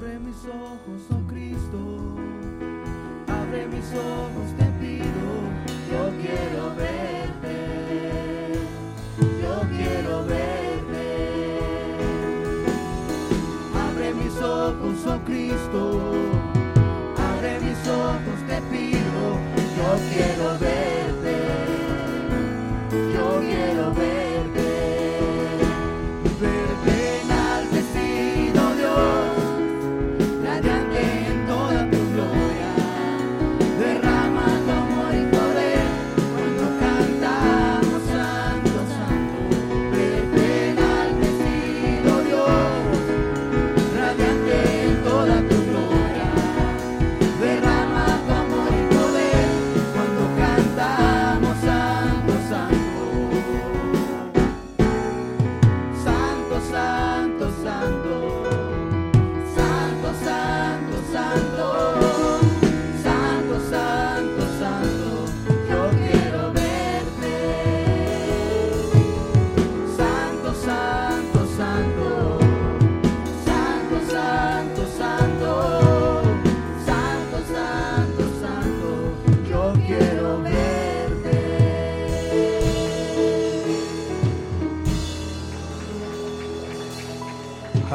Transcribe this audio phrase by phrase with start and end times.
[0.00, 1.78] Abre mis ojos, oh Cristo,
[3.26, 5.37] abre mis ojos, te pido,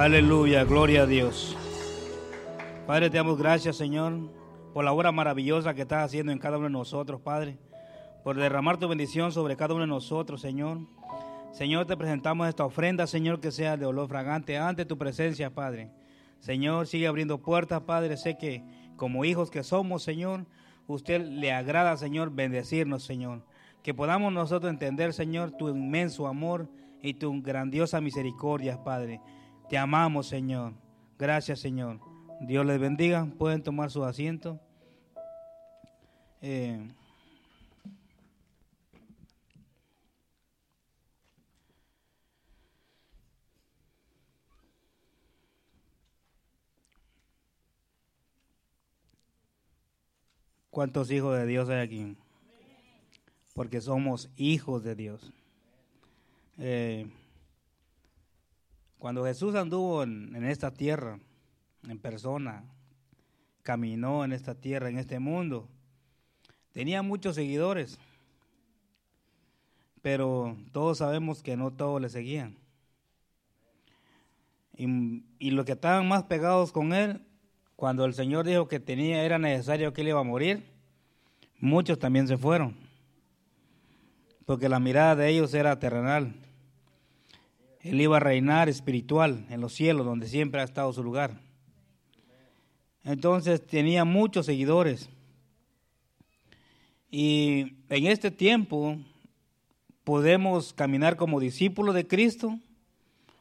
[0.03, 1.55] Aleluya, gloria a Dios.
[2.85, 4.19] Padre, te damos gracias, Señor,
[4.73, 7.57] por la obra maravillosa que estás haciendo en cada uno de nosotros, Padre,
[8.21, 10.79] por derramar tu bendición sobre cada uno de nosotros, Señor.
[11.53, 15.89] Señor, te presentamos esta ofrenda, Señor, que sea de olor fragante ante tu presencia, Padre.
[16.41, 18.17] Señor, sigue abriendo puertas, Padre.
[18.17, 18.61] Sé que
[18.97, 20.47] como hijos que somos, Señor,
[20.85, 23.45] usted le agrada, Señor, bendecirnos, Señor.
[23.83, 26.67] Que podamos nosotros entender, Señor, tu inmenso amor
[27.01, 29.21] y tu grandiosa misericordia, Padre.
[29.69, 30.73] Te amamos, Señor.
[31.17, 31.99] Gracias, Señor.
[32.41, 33.25] Dios les bendiga.
[33.37, 34.59] Pueden tomar su asiento.
[36.41, 36.89] Eh,
[50.69, 52.17] ¿Cuántos hijos de Dios hay aquí?
[53.53, 55.31] Porque somos hijos de Dios.
[56.57, 57.07] Eh,
[59.03, 61.19] cuando Jesús anduvo en, esta tierra,
[61.89, 62.63] en persona,
[63.61, 65.67] caminó en esta tierra, en este mundo,
[66.71, 67.99] tenía muchos seguidores,
[70.01, 72.55] pero todos sabemos que no todos le seguían.
[74.77, 77.25] Y, y los que estaban más pegados con él,
[77.75, 80.63] cuando el Señor dijo que tenía, era necesario que él iba a morir,
[81.59, 82.73] muchos también se fueron,
[84.45, 86.42] porque la mirada de ellos era terrenal.
[87.83, 91.41] Él iba a reinar espiritual en los cielos, donde siempre ha estado su lugar.
[93.03, 95.09] Entonces tenía muchos seguidores.
[97.11, 98.97] Y en este tiempo
[100.05, 102.57] podemos caminar como discípulos de Cristo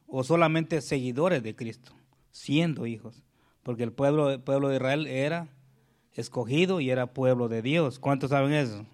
[0.09, 1.93] o solamente seguidores de Cristo,
[2.33, 3.23] siendo hijos.
[3.63, 5.47] Porque el pueblo, el pueblo de Israel era
[6.15, 8.01] escogido y era pueblo de Dios.
[8.01, 8.85] ¿Cuántos saben eso?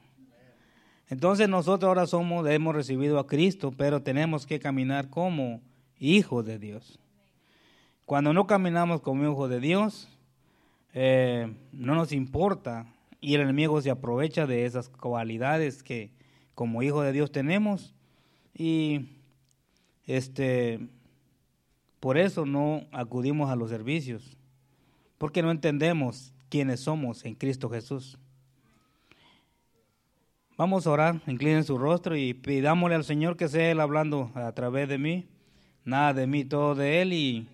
[1.09, 5.63] Entonces nosotros ahora somos, hemos recibido a Cristo, pero tenemos que caminar como
[5.99, 6.99] hijos de Dios.
[8.05, 10.09] Cuando no caminamos como hijos de Dios,
[10.95, 12.87] eh, no nos importa
[13.21, 16.11] y el enemigo se aprovecha de esas cualidades que
[16.55, 17.95] como hijos de Dios tenemos
[18.55, 19.07] y
[20.07, 20.81] este
[22.01, 24.37] por eso no acudimos a los servicios,
[25.19, 28.19] porque no entendemos quiénes somos en Cristo Jesús.
[30.59, 34.51] Vamos a orar, inclinen su rostro y pidámosle al Señor que sea Él hablando a
[34.51, 35.29] través de mí,
[35.85, 37.49] nada de mí, todo de Él y,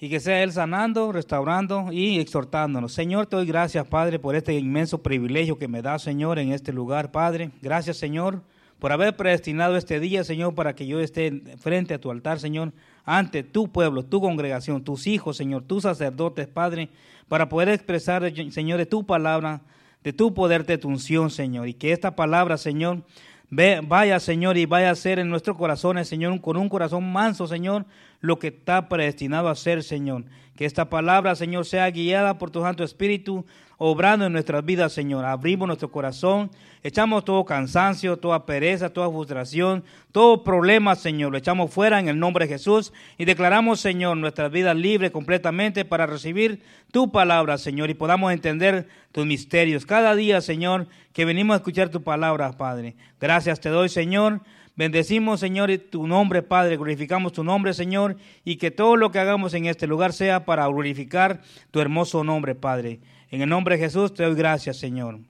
[0.00, 2.92] y que sea Él sanando, restaurando y exhortándonos.
[2.92, 6.72] Señor, te doy gracias, Padre, por este inmenso privilegio que me da, Señor, en este
[6.72, 7.52] lugar, Padre.
[7.62, 8.42] Gracias, Señor,
[8.80, 12.72] por haber predestinado este día, Señor, para que yo esté frente a tu altar, Señor,
[13.04, 16.88] ante tu pueblo, tu congregación, tus hijos, Señor, tus sacerdotes, Padre,
[17.28, 19.62] para poder expresar, Señor, tu palabra
[20.02, 21.68] de tu poder, de tu unción, Señor.
[21.68, 23.02] Y que esta palabra, Señor,
[23.50, 27.84] vaya, Señor, y vaya a ser en nuestros corazones, Señor, con un corazón manso, Señor,
[28.20, 30.24] lo que está predestinado a ser, Señor.
[30.56, 33.44] Que esta palabra, Señor, sea guiada por tu Santo Espíritu,
[33.78, 35.24] obrando en nuestras vidas, Señor.
[35.24, 36.50] Abrimos nuestro corazón,
[36.82, 41.32] echamos todo cansancio, toda pereza, toda frustración, todo problema, Señor.
[41.32, 45.84] Lo echamos fuera en el nombre de Jesús y declaramos, Señor, nuestras vidas libres completamente
[45.84, 49.86] para recibir tu palabra, Señor, y podamos entender tus misterios.
[49.86, 52.96] Cada día, Señor, que venimos a escuchar tu palabra, Padre.
[53.20, 54.40] Gracias te doy, Señor.
[54.76, 56.76] Bendecimos, Señor, tu nombre, Padre.
[56.76, 60.66] Glorificamos tu nombre, Señor, y que todo lo que hagamos en este lugar sea para
[60.66, 63.00] glorificar tu hermoso nombre, Padre.
[63.30, 65.20] En el nombre de Jesús te doy gracias, Señor.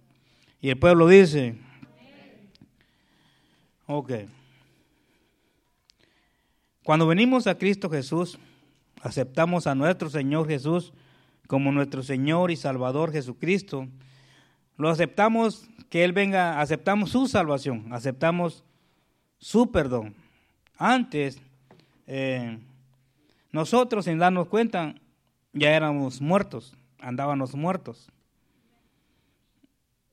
[0.60, 1.56] Y el pueblo dice,
[3.86, 4.12] ok.
[6.82, 8.38] Cuando venimos a Cristo Jesús,
[9.02, 10.92] aceptamos a nuestro Señor Jesús
[11.46, 13.88] como nuestro Señor y Salvador Jesucristo.
[14.76, 18.62] Lo aceptamos que Él venga, aceptamos su salvación, aceptamos
[19.38, 20.14] su perdón.
[20.76, 21.40] Antes,
[22.06, 22.58] eh,
[23.50, 24.94] nosotros sin darnos cuenta,
[25.52, 28.10] ya éramos muertos, andábamos muertos.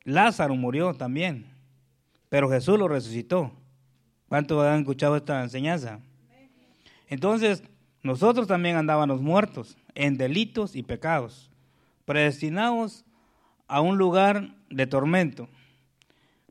[0.07, 1.47] Lázaro murió también,
[2.29, 3.51] pero Jesús lo resucitó.
[4.29, 5.99] ¿Cuántos han escuchado esta enseñanza?
[7.09, 7.61] Entonces,
[8.03, 11.51] nosotros también andábamos muertos en delitos y pecados,
[12.05, 13.03] predestinados
[13.67, 15.49] a un lugar de tormento.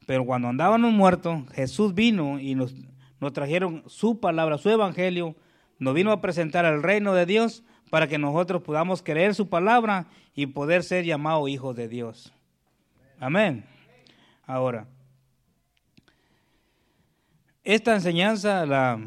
[0.05, 2.75] Pero cuando andábamos muertos, Jesús vino y nos,
[3.32, 5.35] trajeron su palabra, su evangelio,
[5.79, 10.08] nos vino a presentar el reino de Dios para que nosotros podamos creer su palabra
[10.35, 12.35] y poder ser llamados hijos de Dios.
[13.18, 13.64] Amén.
[14.46, 14.86] Ahora,
[17.64, 19.00] esta enseñanza la,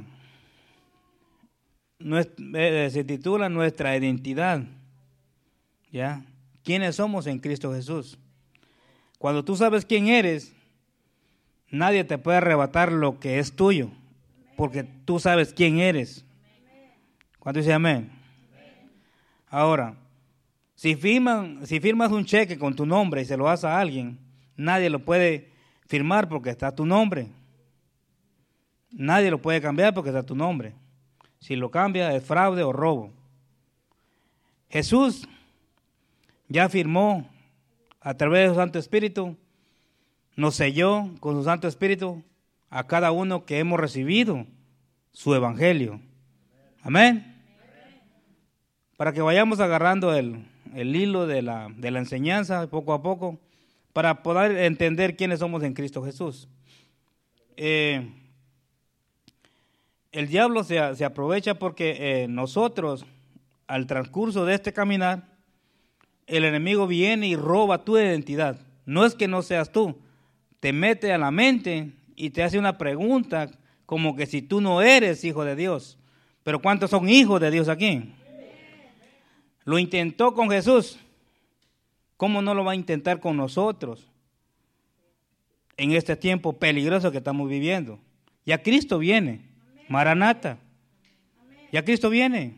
[2.00, 4.63] eh, se titula Nuestra identidad.
[5.91, 6.23] ¿Ya?
[6.63, 8.17] ¿Quiénes somos en Cristo Jesús?
[9.17, 10.53] Cuando tú sabes quién eres,
[11.69, 13.89] nadie te puede arrebatar lo que es tuyo,
[14.55, 16.25] porque tú sabes quién eres.
[17.39, 18.12] ¿Cuánto dice amén?
[19.47, 19.95] Ahora,
[20.79, 24.17] si, firmas un cheque con tu nombre y se lo das a alguien,
[24.55, 25.51] nadie lo puede
[25.87, 27.27] firmar porque está tu nombre.
[28.89, 30.73] Nadie lo puede cambiar porque está tu nombre.
[31.41, 33.11] Si lo cambia es fraude o robo.
[34.69, 35.27] Jesús
[36.47, 37.29] ya firmó
[37.99, 39.35] a través de su Santo Espíritu,
[40.37, 42.23] nos selló con su Santo Espíritu
[42.69, 44.47] a cada uno que hemos recibido
[45.11, 45.99] su Evangelio.
[46.81, 47.35] Amén.
[48.95, 50.45] Para que vayamos agarrando el,
[50.75, 53.39] hilo de la, de la enseñanza poco a poco,
[53.94, 56.48] para poder entender quiénes somos en Cristo Jesús.
[57.57, 58.07] Eh,
[60.12, 63.06] el diablo se, aprovecha porque eh, nosotros,
[63.68, 65.27] al transcurso de este caminar,
[66.25, 68.60] el enemigo viene y roba tu identidad.
[68.86, 70.00] No es que no seas tú,
[70.60, 73.51] te mete a la mente y te hace una pregunta
[73.86, 75.98] como que si tú no eres hijo de Dios.
[76.44, 78.13] Pero ¿cuántos son hijos de Dios aquí?
[79.69, 80.98] Lo intentó con Jesús.
[82.18, 84.10] ¿Cómo no lo va a intentar con nosotros
[85.77, 88.00] en este tiempo peligroso que estamos viviendo?
[88.48, 89.42] Ya Cristo viene.
[89.88, 90.57] Maranata.
[91.71, 92.56] Ya Cristo viene.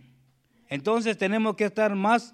[0.70, 2.34] Entonces tenemos que estar más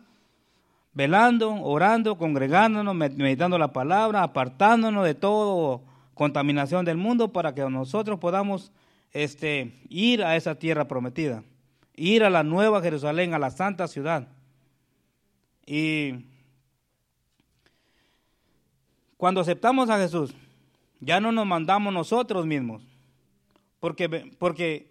[0.94, 5.82] velando, orando, congregándonos, meditando la palabra, apartándonos de toda
[6.14, 8.72] contaminación del mundo para que nosotros podamos
[9.12, 11.42] este, ir a esa tierra prometida,
[11.96, 14.28] ir a la nueva Jerusalén, a la santa ciudad.
[15.68, 16.14] Y
[19.18, 20.34] cuando aceptamos a Jesús,
[21.02, 22.82] ya no nos mandamos nosotros mismos,
[23.82, 24.08] porque,
[24.40, 24.90] porque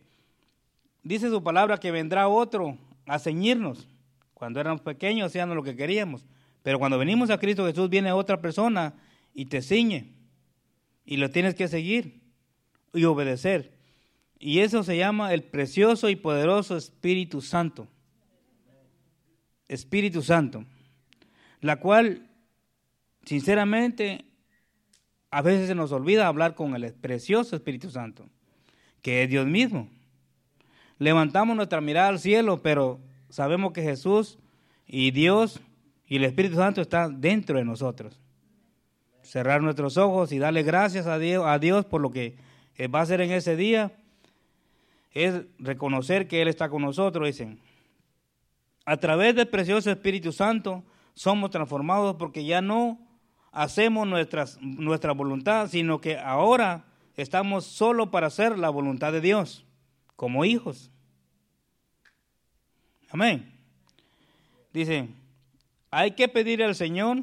[1.02, 2.76] dice su palabra que vendrá otro
[3.06, 3.88] a ceñirnos.
[4.34, 6.26] Cuando éramos pequeños hacíamos lo que queríamos.
[6.62, 8.92] Pero cuando venimos a Cristo Jesús viene otra persona
[9.32, 10.12] y te ciñe.
[11.06, 12.20] Y lo tienes que seguir
[12.92, 13.72] y obedecer.
[14.38, 17.88] Y eso se llama el precioso y poderoso Espíritu Santo.
[19.68, 20.64] Espíritu Santo.
[21.60, 22.28] La cual,
[23.24, 24.24] sinceramente,
[25.30, 28.26] a veces se nos olvida hablar con el precioso Espíritu Santo,
[29.02, 29.88] que es Dios mismo.
[30.98, 34.38] Levantamos nuestra mirada al cielo, pero sabemos que Jesús
[34.86, 35.60] y Dios
[36.06, 38.20] y el Espíritu Santo están dentro de nosotros.
[39.22, 42.36] Cerrar nuestros ojos y darle gracias a Dios, a Dios por lo que
[42.94, 43.92] va a hacer en ese día
[45.12, 47.58] es reconocer que Él está con nosotros, dicen.
[48.86, 52.98] A través del precioso Espíritu Santo somos transformados porque ya no
[53.50, 56.84] hacemos nuestras, nuestra voluntad, sino que ahora
[57.16, 59.64] estamos solo para hacer la voluntad de Dios,
[60.14, 60.92] como hijos.
[63.10, 63.52] Amén.
[64.72, 65.08] Dice,
[65.90, 67.18] hay que pedir al Señor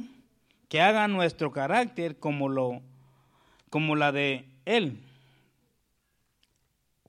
[0.68, 2.82] que haga nuestro carácter como, lo,
[3.70, 5.00] como la de Él.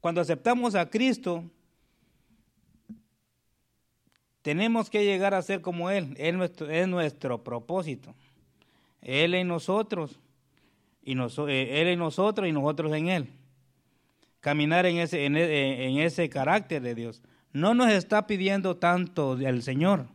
[0.00, 1.44] Cuando aceptamos a Cristo,
[4.44, 6.14] tenemos que llegar a ser como Él.
[6.18, 8.14] Él nuestro, es nuestro propósito.
[9.00, 10.20] Él en nosotros,
[11.02, 13.28] y eh, Él en nosotros y nosotros en Él.
[14.38, 15.36] Caminar en ese, en
[15.98, 17.22] ese carácter de Dios
[17.52, 20.06] no nos está pidiendo tanto el Señor,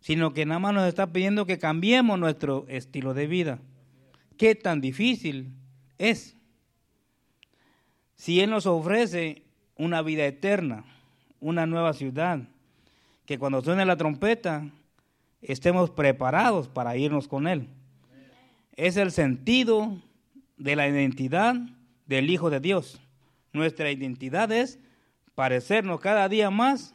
[0.00, 3.60] sino que nada más nos está pidiendo que cambiemos nuestro estilo de vida.
[4.36, 5.52] ¿Qué tan difícil
[5.98, 6.36] es?
[8.22, 9.42] si Él nos ofrece
[9.74, 10.84] una vida eterna,
[11.40, 12.38] una nueva ciudad,
[13.24, 14.68] que cuando suene la trompeta
[15.40, 17.68] estemos preparados para irnos con Él.
[18.74, 19.98] Es el sentido
[20.56, 21.56] de la identidad
[22.06, 23.00] del Hijo de Dios.
[23.52, 24.78] Nuestra identidad es
[25.34, 26.94] parecernos cada día más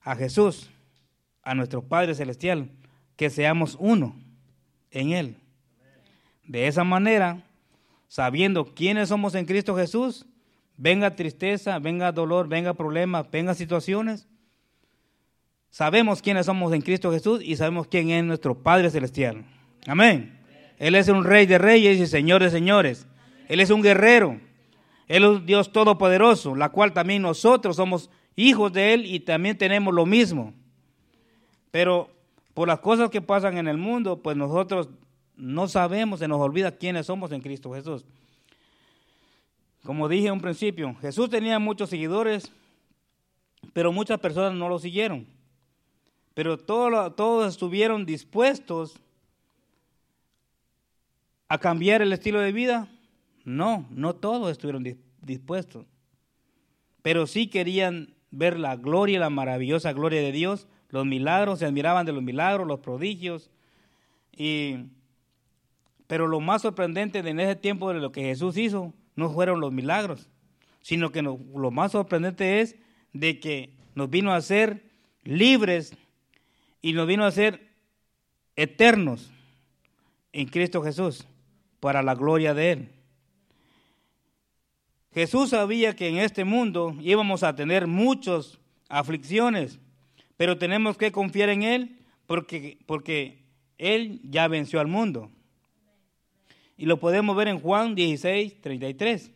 [0.00, 0.70] a Jesús,
[1.42, 2.70] a nuestro Padre Celestial,
[3.16, 4.16] que seamos uno
[4.90, 5.36] en Él.
[6.44, 7.42] De esa manera,
[8.08, 10.26] sabiendo quiénes somos en Cristo Jesús,
[10.76, 14.28] venga tristeza, venga dolor, venga problemas, venga situaciones,
[15.74, 19.44] sabemos quiénes somos en Cristo Jesús y sabemos quién es nuestro Padre Celestial.
[19.88, 20.38] Amén.
[20.78, 23.08] Él es un rey de reyes y señor de señores.
[23.48, 24.38] Él es un guerrero.
[25.08, 29.58] Él es un Dios todopoderoso, la cual también nosotros somos hijos de Él y también
[29.58, 30.54] tenemos lo mismo.
[31.72, 32.08] Pero
[32.54, 34.88] por las cosas que pasan en el mundo, pues nosotros
[35.36, 38.04] no sabemos, se nos olvida quiénes somos en Cristo Jesús.
[39.82, 42.52] Como dije en un principio, Jesús tenía muchos seguidores,
[43.72, 45.34] pero muchas personas no lo siguieron.
[46.34, 49.00] Pero todos, estuvieron dispuestos
[51.48, 52.88] a cambiar el estilo de vida.
[53.44, 54.84] No, no todos estuvieron
[55.22, 55.86] dispuestos.
[57.02, 62.04] Pero sí querían ver la gloria, la maravillosa gloria de Dios, los milagros, se admiraban
[62.04, 63.50] de los milagros, los prodigios.
[64.36, 64.86] Y,
[66.08, 69.60] pero lo más sorprendente de en ese tiempo de lo que Jesús hizo no fueron
[69.60, 70.28] los milagros,
[70.80, 72.74] sino que lo más sorprendente es
[73.12, 74.90] de que nos vino a ser
[75.22, 75.96] libres
[76.84, 77.66] y nos vino a ser
[78.56, 79.30] eternos
[80.34, 81.26] en Cristo Jesús
[81.80, 82.88] para la gloria de Él.
[85.14, 88.58] Jesús sabía que en este mundo íbamos a tener muchas
[88.90, 89.78] aflicciones,
[90.36, 93.38] pero tenemos que confiar en Él porque, porque
[93.78, 95.30] Él ya venció al mundo.
[96.76, 99.30] Y lo podemos ver en Juan 16, 33.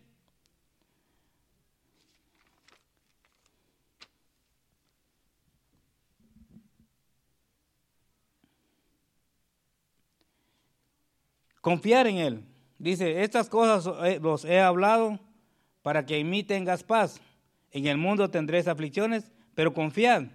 [11.68, 12.44] Confiar en Él.
[12.78, 13.84] Dice, estas cosas
[14.22, 15.20] los he hablado
[15.82, 17.20] para que en mí tengas paz.
[17.72, 20.28] En el mundo tendréis aflicciones, pero confiad,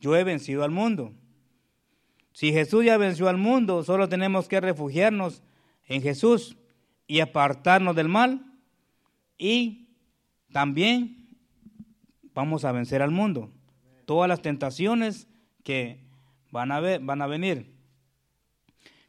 [0.00, 1.12] yo he vencido al mundo.
[2.32, 5.44] Si Jesús ya venció al mundo, solo tenemos que refugiarnos
[5.86, 6.56] en Jesús
[7.06, 8.44] y apartarnos del mal
[9.38, 9.86] y
[10.50, 11.28] también
[12.34, 13.52] vamos a vencer al mundo.
[14.04, 15.28] Todas las tentaciones
[15.62, 16.00] que
[16.50, 17.71] van a, ver, van a venir.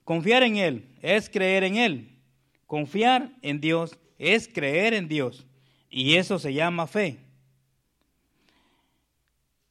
[0.03, 2.19] Confiar en Él es creer en Él.
[2.67, 5.45] Confiar en Dios es creer en Dios.
[5.89, 7.19] Y eso se llama fe.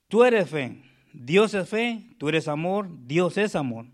[0.08, 3.86] Tú eres fe, Dios es fe, tú eres amor, Dios es amor.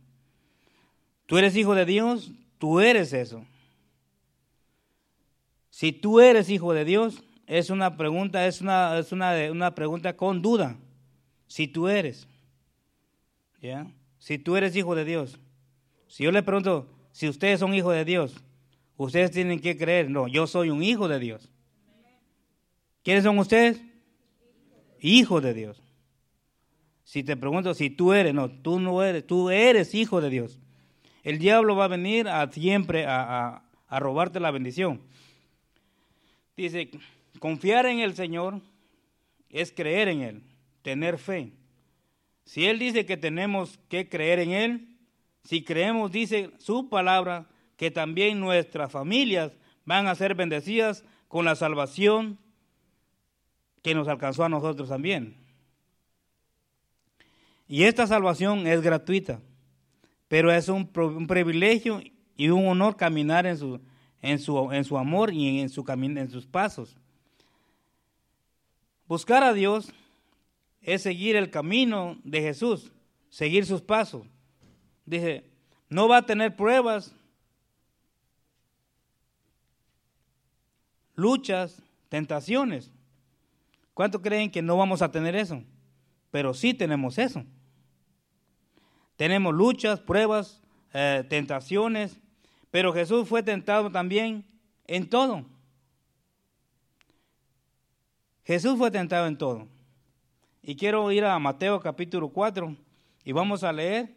[1.27, 3.45] Tú eres hijo de Dios, tú eres eso.
[5.71, 10.17] Si tú eres hijo de Dios, es una pregunta, es una, es una, una pregunta
[10.17, 10.77] con duda.
[11.47, 12.27] Si tú eres,
[13.63, 13.87] ¿ya?
[14.19, 15.39] Si tú eres hijo de Dios.
[16.09, 18.43] Si yo le pregunto, si ustedes son hijos de Dios,
[18.97, 21.51] ustedes tienen que creer, no, yo soy un hijo de Dios.
[23.05, 23.81] ¿Quiénes son ustedes?
[25.01, 25.83] Hijos de Dios.
[27.05, 30.59] Si te pregunto si tú eres, no, tú no eres, tú eres hijo de Dios.
[31.23, 35.01] El diablo va a venir a siempre a, a robarte la bendición.
[36.57, 36.91] Dice,
[37.39, 38.61] confiar en el Señor
[39.51, 40.43] es creer en Él,
[40.83, 41.53] tener fe.
[42.45, 44.98] Si Él dice que tenemos que creer en Él,
[45.49, 47.47] si creemos, dice su palabra,
[47.79, 52.39] que también nuestras familias van a ser bendecidas con la salvación
[53.81, 55.39] que nos alcanzó a nosotros también.
[57.67, 59.41] Y esta salvación es gratuita,
[60.29, 60.87] pero es un,
[61.27, 62.03] privilegio
[62.37, 63.81] y un honor caminar en su,
[64.21, 66.95] en su, en su amor y en, su en sus pasos.
[69.07, 69.95] Buscar a Dios
[70.83, 72.93] es seguir el camino de Jesús,
[73.31, 74.27] seguir sus pasos.
[75.09, 75.45] Dice,
[75.89, 77.15] no va a tener pruebas,
[81.15, 82.91] luchas, tentaciones,
[83.99, 85.61] ¿Cuántos creen que no vamos a tener eso?
[86.31, 87.45] Pero sí tenemos eso.
[89.17, 90.63] Tenemos luchas, pruebas,
[90.95, 92.17] eh, tentaciones,
[92.71, 94.45] pero Jesús fue tentado también
[94.87, 95.45] en todo.
[98.45, 99.67] Jesús fue tentado en todo.
[100.63, 102.77] Y quiero ir a Mateo capítulo 4
[103.25, 104.15] y vamos a leer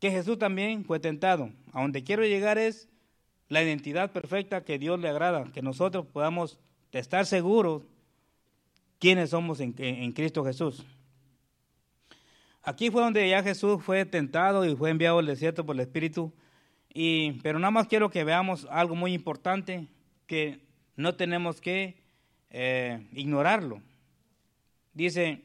[0.00, 1.52] que Jesús también fue tentado.
[1.72, 2.88] A donde quiero llegar es
[3.48, 6.58] la identidad perfecta que Dios le agrada, que nosotros podamos
[6.90, 7.82] estar seguros
[8.98, 10.84] quiénes somos en, Cristo Jesús.
[12.62, 16.32] Aquí fue donde ya Jesús fue tentado y fue enviado al desierto por el Espíritu.
[16.92, 19.86] Y, pero nada más quiero que veamos algo muy importante,
[20.26, 20.60] que
[20.96, 21.96] no tenemos que
[22.50, 23.80] eh, ignorarlo.
[24.92, 25.42] Dice,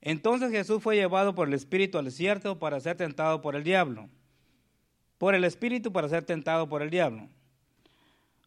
[0.00, 4.08] entonces Jesús fue llevado por el Espíritu al desierto para ser tentado por el diablo.
[5.18, 7.28] Por el Espíritu para ser tentado por el diablo.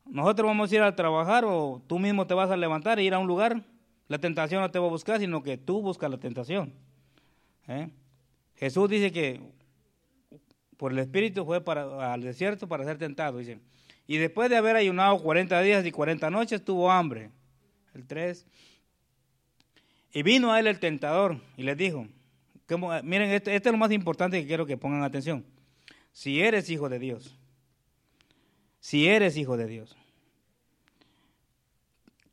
[0.06, 3.14] Nosotros vamos a ir a trabajar o tú mismo te vas a levantar e ir
[3.14, 3.64] a un lugar.
[4.08, 6.74] La tentación no te va a buscar, sino que tú buscas la tentación.
[7.68, 7.90] ¿eh?
[8.56, 9.40] Jesús dice que
[10.78, 13.38] por el Espíritu fue para, al desierto para ser tentado.
[13.38, 13.60] Dice.
[14.08, 17.30] Y después de haber ayunado 40 días y 40 noches, tuvo hambre.
[17.94, 18.46] El 3.
[20.14, 22.08] Y vino a él el tentador y le dijo,
[23.04, 25.44] miren, este, este, es lo más importante que quiero que pongan atención.
[26.12, 27.36] Si eres hijo de Dios,
[28.80, 29.96] si eres hijo de Dios,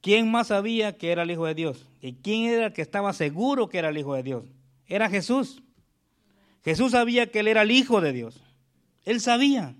[0.03, 1.89] ¿quién más sabía que era el hijo de Dios?
[2.03, 4.45] ¿Y quién era el que estaba seguro que era el hijo de Dios?
[4.87, 5.63] Era Jesús.
[6.63, 8.43] Jesús sabía que él era el hijo de Dios.
[9.07, 9.75] Él sabía.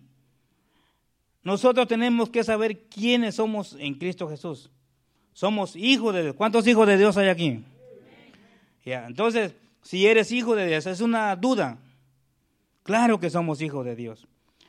[1.43, 4.71] Nosotros tenemos que saber quiénes somos en Cristo Jesús.
[5.35, 6.35] Somos hijos de Dios.
[6.35, 7.63] ¿Cuántos hijos de Dios hay aquí?
[8.85, 11.79] Entonces, si eres hijo de Dios, es una duda.
[12.83, 14.27] Claro que somos hijos de Dios.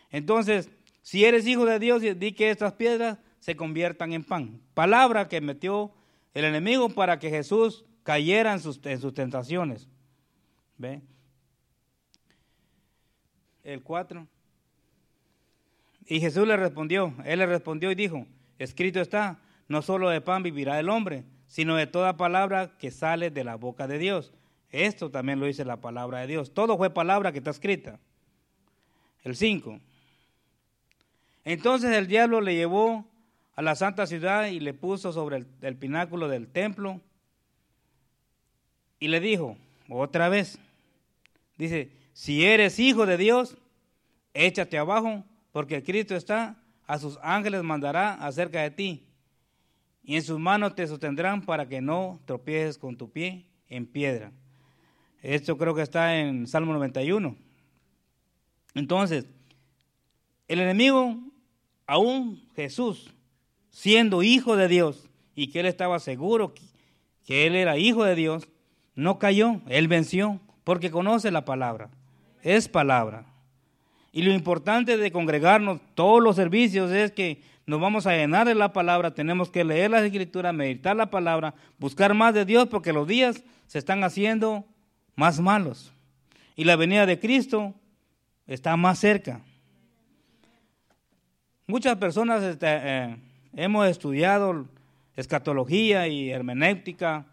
[0.10, 0.70] Entonces,
[1.02, 4.62] si eres hijo de Dios, di que estas piedras se conviertan en pan.
[4.74, 5.92] Palabra que metió
[6.34, 9.88] el enemigo para que Jesús cayera en sus, en sus tentaciones.
[10.78, 11.02] ¿Ve?
[13.64, 14.28] El 4.
[16.08, 18.26] Y Jesús le respondió, él le respondió y dijo,
[18.58, 23.30] escrito está, no solo de pan vivirá el hombre, sino de toda palabra que sale
[23.30, 24.32] de la boca de Dios.
[24.70, 26.54] Esto también lo dice la palabra de Dios.
[26.54, 28.00] Todo fue palabra que está escrita.
[29.26, 29.78] El 5.
[31.44, 33.06] Entonces el diablo le llevó
[33.54, 37.02] a la santa ciudad y le puso sobre el, el pináculo del templo
[39.02, 39.58] y le dijo,
[39.90, 40.58] otra vez,
[41.58, 43.58] dice, si eres hijo de Dios,
[44.34, 46.56] échate abajo, porque Cristo está,
[46.88, 49.11] a sus ángeles mandará acerca de ti
[50.04, 54.32] y en sus manos te sostendrán para que no tropieces con tu pie en piedra.
[55.22, 57.36] Esto creo que está en Salmo 91.
[58.74, 59.28] Entonces,
[60.48, 61.18] el enemigo,
[61.86, 63.14] aún Jesús,
[63.70, 66.54] siendo hijo de Dios y que él estaba seguro
[67.26, 68.48] que él era hijo de Dios,
[68.96, 71.90] no cayó, él venció, porque conoce la palabra,
[72.42, 73.26] es palabra.
[74.12, 78.56] Y lo importante de congregarnos todos los servicios es que nos vamos a llenar de
[78.56, 82.92] la palabra, tenemos que leer las escrituras, meditar la palabra, buscar más de Dios porque
[82.92, 84.66] los días se están haciendo
[85.16, 85.94] más malos.
[86.56, 87.74] Y la venida de Cristo
[88.48, 89.42] está más cerca.
[91.68, 93.16] Muchas personas este, eh,
[93.56, 94.68] hemos estudiado
[95.16, 97.26] escatología y hermenéutica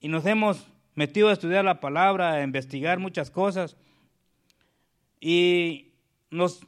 [0.00, 3.76] y nos hemos metido a estudiar la palabra, a investigar muchas cosas
[5.18, 5.93] y
[6.34, 6.66] nos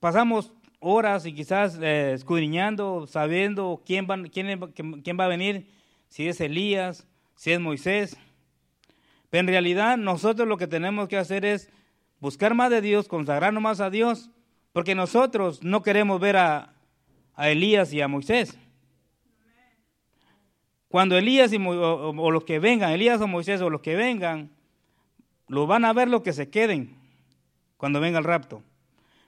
[0.00, 5.68] pasamos horas y quizás eh, escudriñando, sabiendo quién va, quién, quién va a venir,
[6.08, 8.16] si es Elías, si es Moisés.
[9.28, 11.70] Pero en realidad nosotros lo que tenemos que hacer es
[12.20, 14.30] buscar más de Dios, consagrarnos más a Dios,
[14.72, 16.72] porque nosotros no queremos ver a,
[17.34, 18.58] a Elías y a Moisés.
[20.88, 24.50] Cuando Elías y, o, o, los que vengan, Elías o Moisés o los que vengan,
[25.46, 26.99] lo van a ver los que se queden
[27.80, 28.62] cuando venga el rapto.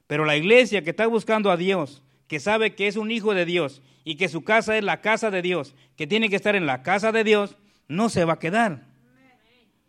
[0.06, 3.46] Pero la iglesia que está buscando a Dios, que sabe que es un hijo de
[3.46, 6.66] Dios y que su casa es la casa de Dios, que tiene que estar en
[6.66, 7.56] la casa de Dios,
[7.88, 8.84] no se va a quedar.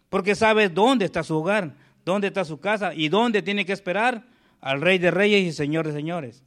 [0.09, 4.23] Porque sabe dónde está su hogar, dónde está su casa y dónde tiene que esperar
[4.61, 6.41] al Rey de Reyes y Señor de Señores.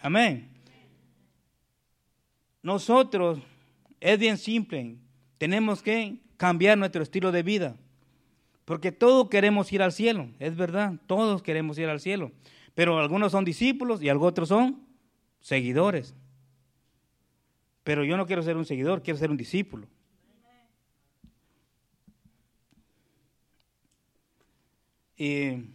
[0.00, 0.48] Amén.
[2.62, 3.40] Nosotros,
[4.00, 4.96] es bien simple,
[5.36, 7.76] tenemos que cambiar nuestro estilo de vida.
[8.66, 12.32] Porque todos queremos ir al cielo, es verdad, todos queremos ir al cielo.
[12.74, 14.84] Pero algunos son discípulos y otros son
[15.40, 16.14] seguidores.
[17.84, 19.86] Pero yo no quiero ser un seguidor, quiero ser un discípulo.
[25.16, 25.70] Y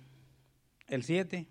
[0.88, 1.48] el 7.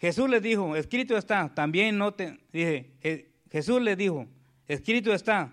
[0.00, 4.26] Jesús les dijo, escrito está, también no te, dije, Jesús les dijo,
[4.66, 5.52] escrito está,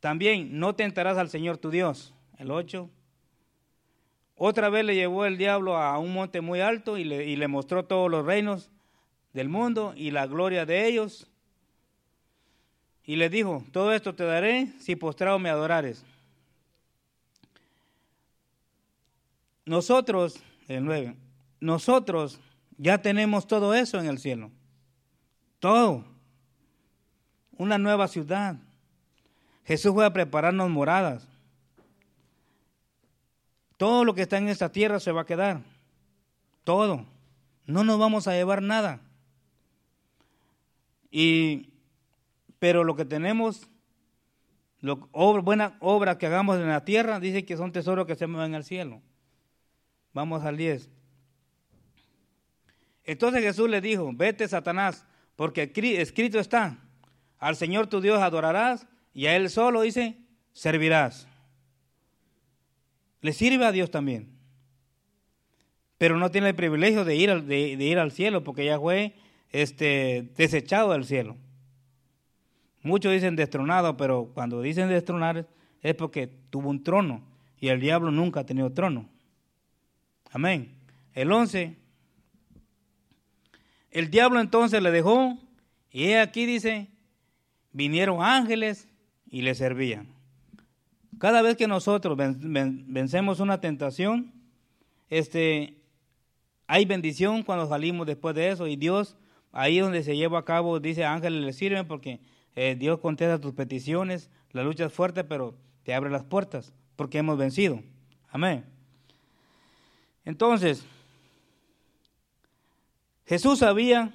[0.00, 2.12] también no tentarás al Señor tu Dios.
[2.38, 2.90] El 8.
[4.36, 8.10] Otra vez le llevó el diablo a un monte muy alto y le, mostró todos
[8.10, 8.70] los reinos
[9.32, 11.26] del mundo y la gloria de ellos.
[13.04, 16.04] Y le dijo, todo esto te daré si postrado me adorares.
[19.64, 21.16] Nosotros, el 9,
[21.60, 22.38] nosotros
[22.76, 24.50] ya tenemos todo eso en el cielo.
[25.60, 26.04] Todo.
[27.56, 28.56] Una nueva ciudad.
[29.64, 31.26] Jesús fue a prepararnos moradas.
[33.76, 35.60] Todo lo que está en esta tierra se va a quedar.
[36.64, 37.06] Todo.
[37.66, 39.00] No nos vamos a llevar nada.
[41.10, 41.70] Y,
[42.58, 43.68] pero lo que tenemos,
[44.80, 48.26] lo, obra, buena obra que hagamos en la tierra, dice que son tesoros que se
[48.26, 49.00] mueven al cielo.
[50.12, 50.88] Vamos al 10.
[53.04, 56.78] Entonces Jesús le dijo, vete Satanás, porque escrito está,
[57.38, 60.16] al Señor tu Dios adorarás y a Él solo, dice,
[60.52, 61.28] servirás.
[63.26, 64.28] Le sirve a Dios también.
[65.98, 69.16] Pero no tiene el privilegio de ir al, de, ir al cielo porque ya fue
[69.50, 71.36] este, desechado del cielo.
[72.82, 75.44] Muchos dicen destronado, pero cuando dicen destronar
[75.82, 77.20] es porque tuvo un trono
[77.58, 79.08] y el diablo nunca ha tenido trono.
[80.30, 80.76] Amén.
[81.12, 81.74] El 11.
[83.90, 85.36] El diablo entonces le dejó
[85.90, 86.86] y aquí dice,
[87.72, 88.86] vinieron ángeles
[89.28, 90.15] y le servían.
[91.18, 94.32] Cada vez que nosotros vencemos una tentación,
[95.08, 95.78] este,
[96.66, 99.16] hay bendición cuando salimos después de eso y Dios,
[99.52, 102.20] ahí donde se lleva a cabo, dice ángeles le sirven porque
[102.54, 107.18] eh, Dios contesta tus peticiones, la lucha es fuerte, pero te abre las puertas porque
[107.18, 107.80] hemos vencido.
[108.28, 108.64] Amén.
[110.24, 110.84] Entonces,
[113.26, 114.12] Jesús sabía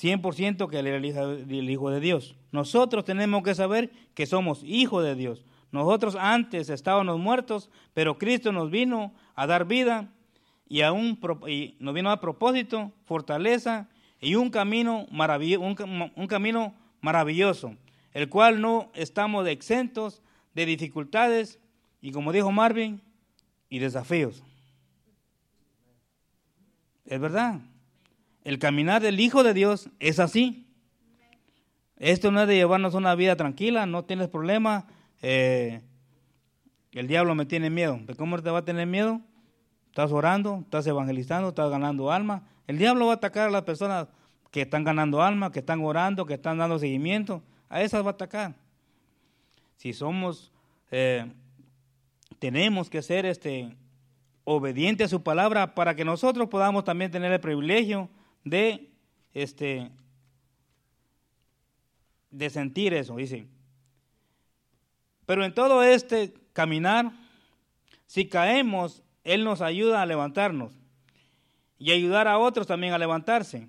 [0.00, 2.36] 100% que él era el hijo de Dios.
[2.52, 5.44] Nosotros tenemos que saber que somos hijos de Dios.
[5.72, 10.12] Nosotros antes estábamos muertos, pero Cristo nos vino a dar vida
[10.68, 11.18] y, a un,
[11.78, 13.88] nos vino a propósito, fortaleza
[14.20, 17.74] y un camino, un camino maravilloso,
[18.12, 20.22] el cual no estamos exentos
[20.54, 21.58] de dificultades
[22.00, 23.02] y como dijo Marvin,
[23.70, 24.42] y desafíos.
[27.04, 27.60] Es verdad.
[28.48, 30.66] El caminar del Hijo de Dios es así.
[31.98, 34.86] Esto no es de llevarnos una vida tranquila, no tienes problema.
[35.20, 35.82] Eh,
[36.92, 38.00] el diablo me tiene miedo.
[38.16, 39.20] ¿Cómo te va a tener miedo?
[39.88, 42.48] Estás orando, estás evangelizando, estás ganando alma.
[42.66, 44.08] El diablo va a atacar a las personas
[44.50, 47.42] que están ganando alma, que están orando, que están dando seguimiento.
[47.68, 48.54] A esas va a atacar.
[49.76, 50.50] Si somos,
[50.90, 51.30] eh,
[52.38, 53.76] tenemos que ser este,
[54.44, 58.08] obedientes a su palabra para que nosotros podamos también tener el privilegio
[58.50, 58.90] de,
[59.34, 59.90] este,
[62.30, 63.46] de sentir eso, dice.
[65.26, 67.12] Pero en todo este caminar,
[68.06, 70.72] si caemos, Él nos ayuda a levantarnos
[71.78, 73.68] y ayudar a otros también a levantarse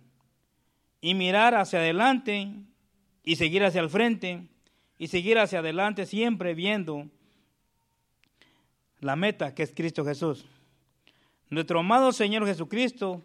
[1.01, 2.51] y mirar hacia adelante
[3.23, 4.47] y seguir hacia el frente
[4.97, 7.07] y seguir hacia adelante siempre viendo
[8.99, 10.45] la meta que es Cristo Jesús.
[11.49, 13.21] Nuestro amado Señor Jesucristo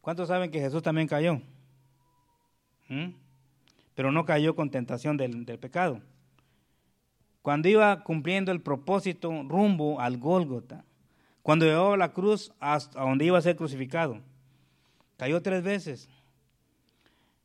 [0.00, 1.40] ¿Cuántos saben que Jesús también cayó?
[2.88, 3.10] ¿Mm?
[3.94, 6.00] Pero no cayó con tentación del, pecado.
[7.42, 10.84] Cuando iba cumpliendo el propósito rumbo al Gólgota,
[11.42, 14.20] cuando llevó la cruz hasta donde iba a ser crucificado,
[15.16, 16.08] cayó tres veces.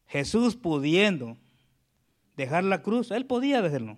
[0.08, 1.38] Jesús pudiendo
[2.36, 3.98] dejar la cruz, él podía dejarlo.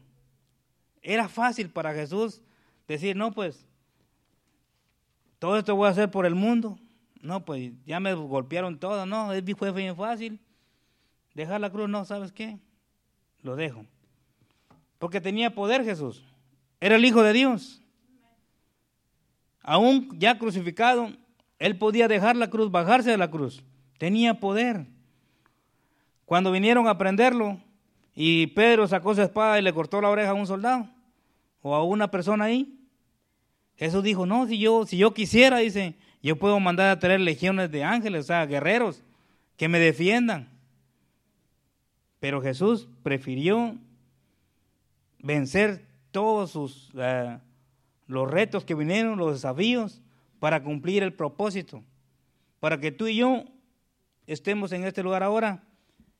[1.02, 2.42] Era fácil para Jesús
[2.88, 3.66] decir, no, pues,
[5.40, 6.80] todo esto voy a hacer por el mundo.
[7.22, 10.40] No, pues ya me golpearon todo, no, fue bien fácil.
[11.34, 12.58] Dejar la cruz, no, ¿sabes qué?
[13.42, 13.86] Lo dejo.
[14.98, 16.24] Porque tenía poder Jesús.
[16.80, 17.82] Era el Hijo de Dios.
[19.62, 21.12] Aún ya crucificado,
[21.60, 23.64] él podía dejar la cruz, bajarse de la cruz.
[23.98, 24.86] Tenía poder.
[26.26, 27.60] Cuando vinieron a prenderlo
[28.16, 30.90] y Pedro sacó su espada y le cortó la oreja a un soldado
[31.62, 32.80] o a una persona ahí,
[33.76, 35.96] Jesús dijo, no, si yo, si yo quisiera, dice,
[36.28, 39.02] yo puedo mandar a traer legiones de ángeles, o sea, guerreros,
[39.56, 40.50] que me defiendan.
[42.20, 43.78] Pero Jesús prefirió
[45.20, 47.40] vencer todos sus, eh,
[48.08, 50.02] los retos que vinieron, los desafíos,
[50.40, 51.82] para cumplir el propósito.
[52.60, 53.46] Para que tú y yo
[54.26, 55.64] estemos en este lugar ahora,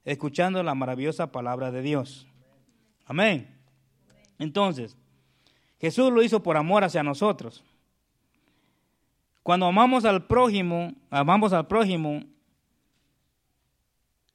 [0.06, 2.28] escuchando la maravillosa palabra de Dios.
[3.06, 3.54] Amén.
[4.40, 4.96] Entonces,
[5.82, 7.66] Jesús lo hizo por amor hacia nosotros.
[9.48, 12.22] Cuando amamos al prójimo, amamos al prójimo,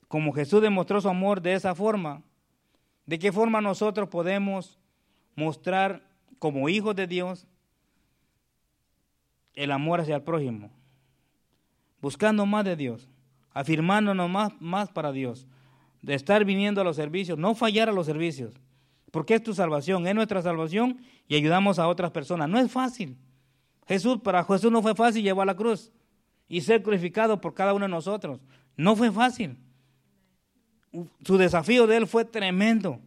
[0.08, 2.22] como Jesús demostró su amor de esa forma,
[3.04, 4.78] ¿de qué forma nosotros podemos
[5.36, 6.02] mostrar
[6.38, 7.46] como hijos de Dios
[9.52, 10.70] el amor hacia el prójimo?
[12.00, 13.10] Buscando más de Dios,
[13.52, 15.46] afirmándonos más, más para Dios,
[16.00, 18.54] de estar viniendo a los servicios, no fallar a los servicios,
[19.10, 22.48] porque es tu salvación, es nuestra salvación y ayudamos a otras personas.
[22.48, 23.18] No es fácil.
[23.86, 25.90] Jesús, para Jesús no fue fácil llevar la cruz
[26.48, 28.40] y ser crucificado por cada uno de nosotros.
[28.76, 29.56] No fue fácil.
[31.24, 33.00] Su desafío de él fue tremendo.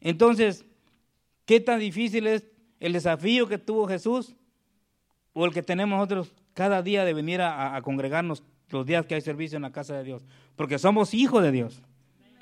[0.00, 0.64] Entonces,
[1.44, 2.44] ¿qué tan difícil es
[2.78, 4.34] el desafío que tuvo Jesús
[5.32, 9.20] o el que tenemos nosotros cada día de venir a, congregarnos los días que hay
[9.20, 10.24] servicio en la casa de Dios,
[10.56, 11.82] porque somos hijos de Dios.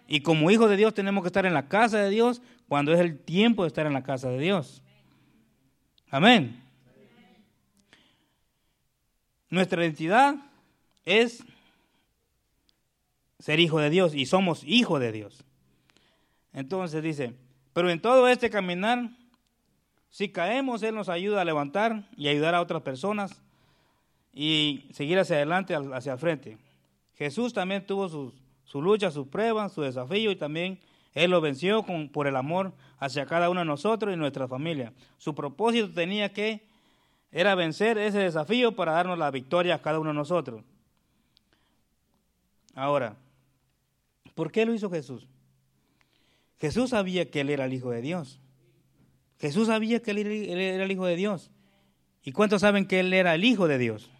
[0.06, 3.00] Y como hijos de Dios tenemos que estar en la casa de Dios cuando es
[3.00, 4.82] el tiempo de estar en la casa de Dios.
[6.10, 6.62] Amén.
[9.50, 10.36] Nuestra identidad
[11.04, 11.44] es
[13.38, 15.44] ser hijo de Dios y somos hijos de Dios.
[16.52, 17.34] Entonces dice,
[17.74, 19.10] pero en todo este caminar,
[20.10, 23.42] si caemos, Él nos ayuda a levantar y ayudar a otras personas
[24.32, 26.58] y seguir hacia adelante, hacia el frente.
[27.16, 28.08] Jesús también tuvo
[28.64, 30.80] su lucha, sus pruebas, su desafío y también
[31.12, 34.92] Él lo venció con, por el amor hacia cada uno de nosotros y nuestra familia.
[35.16, 36.66] Su propósito tenía que,
[37.30, 40.64] era vencer ese desafío para darnos la victoria a cada uno de nosotros.
[42.74, 43.16] Ahora,
[44.34, 45.26] ¿por qué lo hizo Jesús?
[46.60, 48.40] Jesús sabía que Él era el Hijo de Dios.
[49.38, 51.50] Jesús sabía que Él era el Hijo de Dios.
[52.24, 54.10] ¿Y cuántos saben que Él era el Hijo de Dios?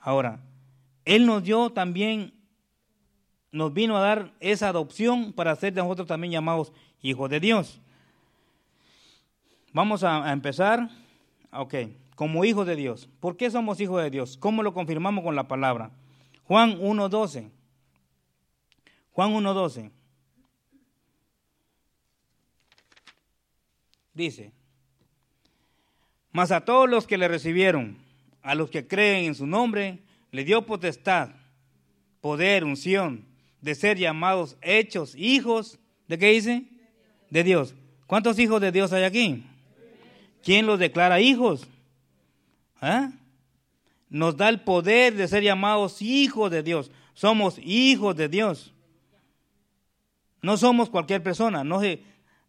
[0.00, 0.40] Ahora,
[1.04, 2.34] Él nos dio también,
[3.50, 6.72] nos vino a dar esa adopción para ser de nosotros también llamados
[7.08, 7.80] hijos de Dios.
[9.72, 10.88] Vamos a, empezar,
[11.52, 11.74] ok,
[12.14, 13.08] como hijos de Dios.
[13.20, 14.36] ¿Por qué somos hijos de Dios?
[14.38, 15.90] ¿Cómo lo confirmamos con la palabra?
[16.44, 17.50] Juan 1.12.
[19.12, 19.90] Juan 1.12.
[24.14, 24.50] Dice,
[26.32, 27.98] mas a todos los que le recibieron,
[28.42, 29.98] a los que creen en su nombre,
[30.30, 31.30] le dio potestad,
[32.22, 33.26] poder, unción,
[33.60, 36.64] de ser llamados, hechos, hijos, ¿de qué dice?
[37.30, 37.74] De Dios.
[38.06, 39.44] ¿Cuántos hijos de Dios hay aquí?
[40.42, 41.66] ¿Quién los declara hijos?
[42.80, 43.10] ¿Ah?
[44.08, 46.90] Nos da el poder de ser llamados hijos de Dios.
[47.14, 48.72] Somos hijos de Dios.
[50.42, 51.64] No somos cualquier persona.
[51.64, 51.80] No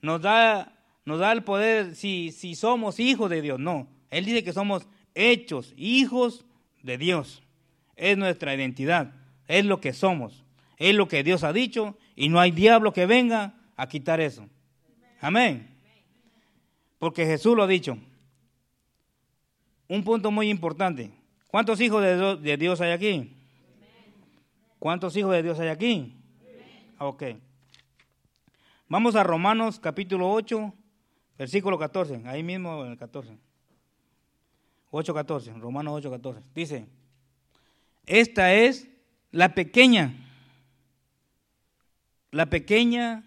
[0.02, 0.74] nos, da,
[1.06, 3.60] nos da el poder si, si somos hijos de Dios.
[3.60, 3.88] No.
[4.12, 6.46] Él dice que somos hechos hijos
[6.84, 7.44] de Dios.
[7.96, 9.12] Es nuestra identidad,
[9.48, 10.44] es lo que somos,
[10.78, 14.48] es lo que Dios ha dicho y no hay diablo que venga a quitar eso.
[15.20, 15.76] Amén.
[17.00, 17.98] Porque Jesús lo ha dicho.
[19.88, 21.12] Un punto muy importante.
[21.48, 23.34] ¿Cuántos hijos de Dios, hay aquí?
[24.80, 26.16] ¿Cuántos hijos de Dios hay aquí?
[27.00, 27.24] Ok.
[28.90, 30.74] Vamos a Romanos capítulo 8,
[31.38, 32.24] versículo 14.
[32.26, 33.38] Ahí mismo en el 14.
[34.92, 36.42] 8.14, Romanos 8.14.
[36.56, 36.88] Dice,
[38.06, 38.88] esta es
[39.32, 40.14] la pequeña,
[42.32, 43.27] la pequeña,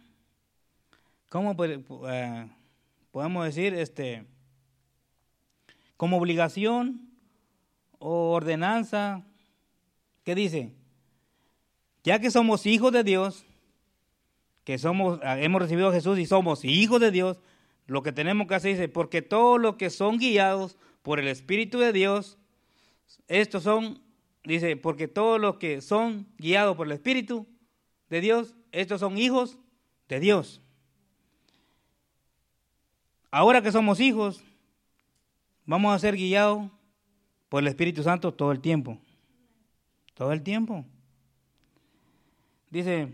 [1.30, 2.48] ¿cómo eh,
[3.10, 3.72] podemos decir?
[3.72, 4.26] Este,
[5.96, 7.08] como obligación
[7.98, 9.24] o ordenanza,
[10.24, 10.74] ¿qué dice?
[12.04, 13.44] Ya que somos hijos de Dios,
[14.64, 17.40] que somos, hemos recibido a Jesús y somos hijos de Dios,
[17.86, 21.78] lo que tenemos que hacer es, porque todos los que son guiados por el Espíritu
[21.78, 22.38] de Dios,
[23.28, 24.00] estos son,
[24.44, 27.46] dice, porque todos los que son guiados por el Espíritu
[28.08, 29.58] de Dios, estos son hijos
[30.08, 30.60] de Dios.
[33.30, 34.42] Ahora que somos hijos,
[35.64, 36.68] vamos a ser guiados
[37.48, 38.98] por el Espíritu Santo todo el tiempo.
[40.14, 40.84] Todo el tiempo.
[42.70, 43.12] Dice,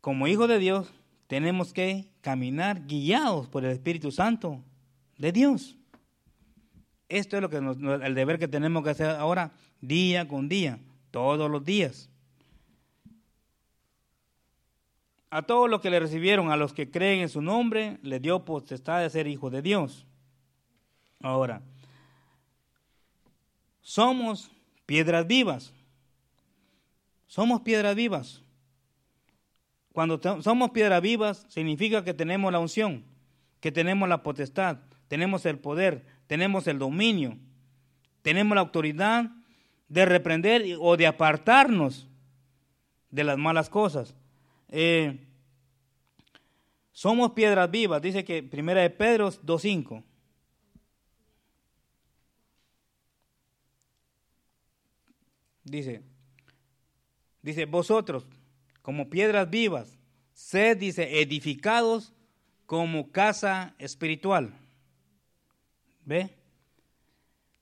[0.00, 0.92] como hijos de Dios,
[1.26, 4.62] tenemos que caminar guiados por el Espíritu Santo
[5.18, 5.76] de Dios.
[7.08, 10.78] Esto es lo que el deber que tenemos que hacer ahora, día con día,
[11.10, 12.08] todos los días.
[15.34, 18.44] A todos los que le recibieron, a los que creen en su nombre, le dio
[18.44, 20.06] potestad de ser hijos de Dios.
[21.20, 21.60] Ahora,
[23.80, 24.52] somos
[24.86, 25.74] piedras vivas.
[27.26, 28.44] Somos piedras vivas.
[29.92, 33.04] Cuando somos piedras vivas, significa que tenemos la unción,
[33.58, 37.36] que tenemos la potestad, tenemos el poder, tenemos el dominio,
[38.22, 39.32] tenemos la autoridad
[39.88, 42.06] de reprender o de apartarnos
[43.10, 44.14] de las malas cosas.
[44.76, 45.23] Eh,
[46.94, 50.04] somos piedras vivas, dice que primera de Pedro 2.5.
[55.64, 56.02] Dice,
[57.42, 58.24] dice, vosotros,
[58.80, 59.98] como piedras vivas,
[60.34, 62.12] sed, dice, edificados
[62.64, 64.54] como casa espiritual.
[66.04, 66.30] ¿Ve?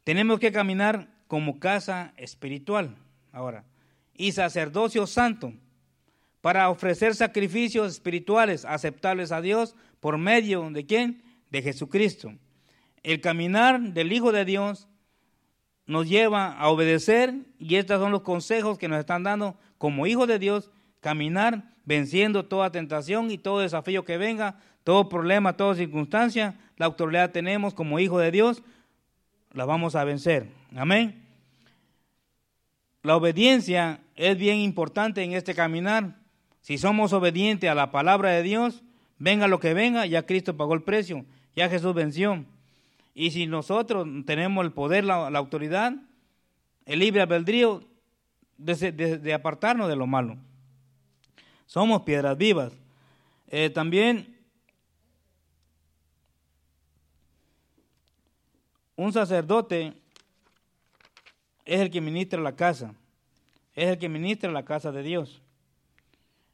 [0.05, 2.99] Tenemos que caminar como casa espiritual
[3.33, 3.65] ahora.
[4.15, 5.55] Y sacerdocio santo
[6.43, 11.23] para ofrecer sacrificios espirituales aceptables a Dios por medio de quién?
[11.51, 12.35] De Jesucristo.
[13.03, 14.89] El caminar del Hijo de Dios
[15.87, 20.29] nos lleva a obedecer y estos son los consejos que nos están dando como hijos
[20.29, 26.59] de Dios caminar venciendo toda tentación y todo desafío que venga, todo problema, toda circunstancia,
[26.77, 28.63] la autoridad tenemos como hijo de Dios,
[29.53, 30.49] la vamos a vencer.
[30.75, 31.23] Amén.
[33.03, 36.22] La obediencia es bien importante en este caminar.
[36.63, 38.83] Si somos obedientes a la palabra de Dios,
[39.19, 42.45] venga lo que venga, ya Cristo pagó el precio, ya Jesús venció.
[43.15, 45.93] Y si nosotros tenemos el poder, la, autoridad,
[46.87, 47.83] el libre albedrío
[48.57, 50.39] de, apartarnos de lo malo.
[51.67, 52.73] Somos piedras vivas.
[53.49, 54.39] Eh, también
[58.95, 59.95] un sacerdote
[61.65, 62.95] es el que ministra la casa,
[63.75, 65.42] es el que ministra la casa de Dios.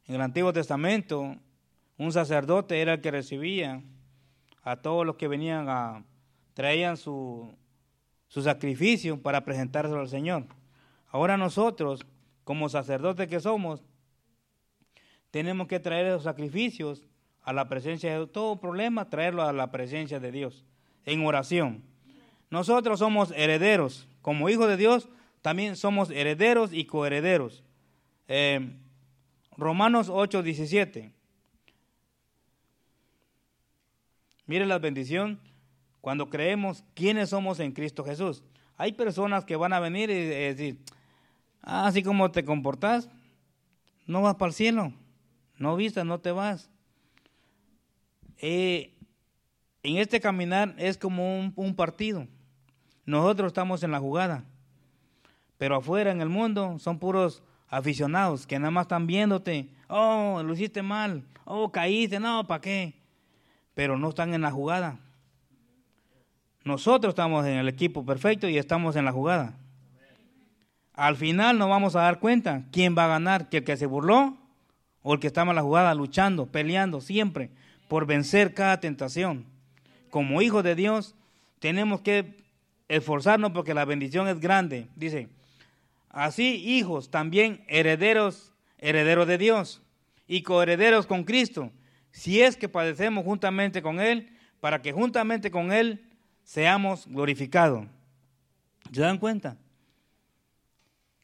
[0.08, 1.36] En el Antiguo Testamento,
[1.98, 3.82] un sacerdote era el que recibía
[4.62, 6.02] a todos los que venían a,
[6.54, 7.54] traían su,
[8.28, 10.46] sacrificio para presentárselo al Señor.
[11.08, 12.06] Ahora nosotros,
[12.44, 13.84] como sacerdotes que somos,
[15.30, 17.06] tenemos que traer esos sacrificios
[17.42, 18.32] a la presencia de Dios.
[18.32, 20.64] Todo problema, traerlo a la presencia de Dios,
[21.04, 21.82] en oración.
[22.48, 24.08] Nosotros somos herederos.
[24.22, 25.10] Como hijos de Dios,
[25.42, 27.62] también somos herederos y coherederos.
[28.26, 28.74] Eh,
[29.58, 31.12] Romanos 8, 17.
[34.46, 35.40] Mire la bendición
[36.00, 38.44] cuando creemos quiénes somos en Cristo Jesús.
[38.76, 40.78] Hay personas que van a venir y decir,
[41.60, 43.10] ah, así como te comportas,
[44.06, 44.92] no vas para el cielo,
[45.58, 46.70] no vistas, no te vas.
[48.38, 48.94] Eh,
[49.82, 52.28] en este caminar es como un, partido.
[53.04, 54.44] Nosotros estamos en la jugada,
[55.58, 59.68] pero afuera en el mundo son puros aficionados que nada más están viéndote.
[59.88, 61.22] Oh, lo hiciste mal.
[61.44, 62.20] Oh, caíste.
[62.20, 62.94] No, ¿para qué?
[63.74, 64.98] Pero no están en la jugada.
[66.64, 69.54] Nosotros estamos en el equipo perfecto y estamos en la jugada.
[70.92, 73.86] Al final nos vamos a dar cuenta quién va a ganar, que el que se
[73.86, 74.36] burló
[75.02, 77.50] o el que estaba en la jugada luchando, peleando siempre
[77.88, 79.46] por vencer cada tentación.
[80.10, 81.14] Como hijos de Dios
[81.60, 82.44] tenemos que
[82.88, 84.88] esforzarnos porque la bendición es grande.
[84.96, 85.28] Dice,
[86.10, 89.82] así hijos también herederos, herederos de Dios
[90.26, 91.70] y coherederos con Cristo,
[92.10, 96.04] si es que padecemos juntamente con Él, para que juntamente con Él
[96.42, 97.86] seamos glorificados.
[98.92, 99.56] ¿Se dan cuenta?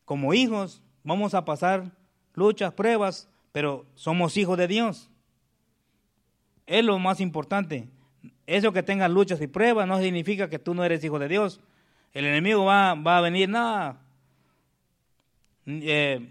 [0.04, 1.90] Como hijos vamos a pasar
[2.34, 5.10] luchas, pruebas, pero somos hijos de Dios.
[6.66, 7.88] Es lo más importante.
[8.46, 11.60] Eso que tengas luchas y pruebas no significa que tú no eres hijo de Dios.
[12.12, 14.00] El enemigo va, a venir, nada.
[15.66, 16.28] Eh,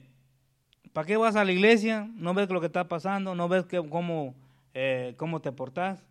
[0.91, 2.09] ¿Para qué vas a la iglesia?
[2.15, 3.35] ¿No ves lo que está pasando?
[3.35, 4.35] ¿No ves cómo,
[4.73, 6.03] eh, cómo te portas?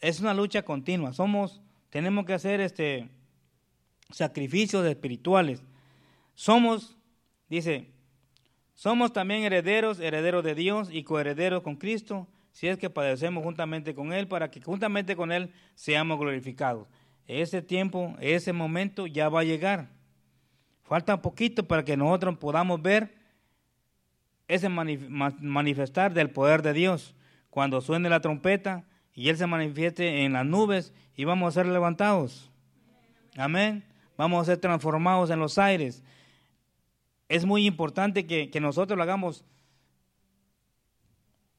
[0.00, 1.12] es una lucha continua.
[1.12, 3.08] Somos, tenemos que hacer este
[4.10, 5.62] sacrificios espirituales.
[6.34, 6.96] Somos,
[7.48, 7.88] dice,
[8.74, 13.94] somos también herederos, herederos de Dios y coherederos con Cristo, si es que padecemos juntamente
[13.94, 16.86] con Él, para que juntamente con Él seamos glorificados.
[17.26, 19.88] Ese tiempo, ese momento ya va a llegar.
[20.88, 23.14] Falta poquito para que nosotros podamos ver
[24.48, 27.14] ese manifestar del poder de Dios.
[27.50, 28.84] Cuando suene la trompeta,
[29.18, 32.52] y Él se manifieste en las nubes y vamos a ser levantados.
[33.36, 33.84] Amén.
[34.16, 36.04] Vamos a ser transformados en los aires.
[37.28, 39.44] Es muy importante que, nosotros lo hagamos.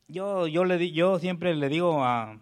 [0.08, 2.40] Yo, yo, le, yo siempre le digo a...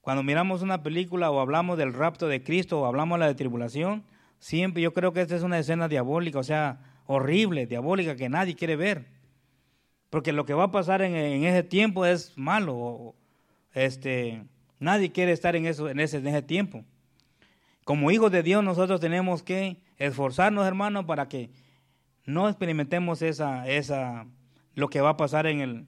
[0.00, 3.34] Cuando miramos una película o hablamos del rapto de Cristo o hablamos de la de
[3.34, 4.04] tribulación,
[4.40, 8.56] siempre yo creo que esta es una escena diabólica, o sea, horrible, diabólica, que nadie
[8.56, 9.06] quiere ver.
[10.08, 13.14] Porque lo que va a pasar en, ese tiempo es malo.
[13.72, 14.42] Este,
[14.80, 16.84] nadie quiere estar en, eso, en, ese, en ese tiempo.
[17.84, 21.50] Como hijos de Dios nosotros tenemos que esforzarnos, hermanos, para que
[22.24, 24.26] no experimentemos esa, esa,
[24.74, 25.86] lo que va a pasar en el,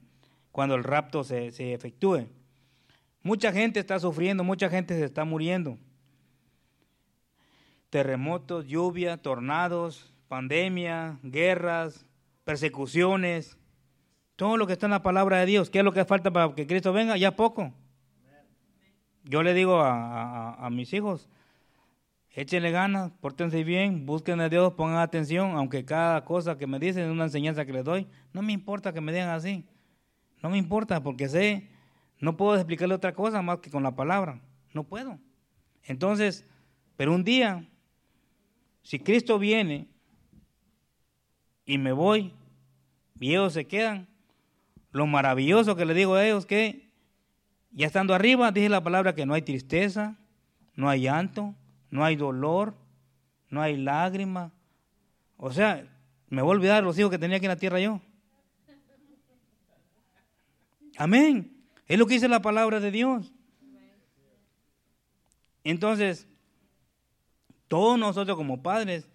[0.51, 2.27] cuando el rapto se, se efectúe.
[3.23, 5.77] Mucha gente está sufriendo, mucha gente se está muriendo.
[7.93, 12.07] Terremotos, lluvia, tornados, pandemia, guerras,
[12.43, 13.59] persecuciones,
[14.35, 15.69] todo lo que está en la palabra de Dios.
[15.69, 17.17] ¿Qué es lo que falta para que Cristo venga?
[17.17, 17.71] Ya poco.
[19.25, 21.29] Yo le digo a, mis hijos,
[22.31, 27.05] échenle ganas, pórtense bien, busquen a Dios, pongan atención, aunque cada cosa que me dicen
[27.05, 29.67] es una enseñanza que les doy, no me importa que me digan así.
[30.41, 31.69] No me importa porque sé,
[32.19, 34.41] no puedo explicarle otra cosa más que con la palabra.
[34.73, 35.19] No puedo.
[35.83, 36.43] Entonces,
[36.97, 37.69] pero un día,
[38.83, 39.87] si Cristo viene
[41.65, 42.33] y me voy,
[43.19, 44.07] y ellos se quedan,
[44.91, 46.89] lo maravilloso que le digo a ellos que
[47.71, 50.17] ya estando arriba, dije la palabra que no hay tristeza,
[50.75, 51.55] no hay llanto,
[51.89, 52.75] no hay dolor,
[53.49, 54.51] no hay lágrima.
[55.37, 55.87] O sea,
[56.29, 58.01] me voy a olvidar los hijos que tenía aquí en la tierra yo.
[60.97, 61.63] Amén.
[61.87, 63.33] Es lo que dice la palabra de Dios.
[65.63, 66.27] Entonces,
[67.67, 69.07] Todos nosotros como padres,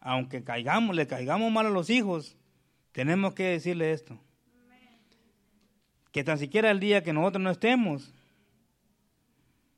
[0.00, 2.36] aunque caigamos, le caigamos mal a los hijos,
[2.92, 4.18] tenemos que decirle esto.
[6.10, 8.12] Que tan siquiera el día que nosotros no estemos,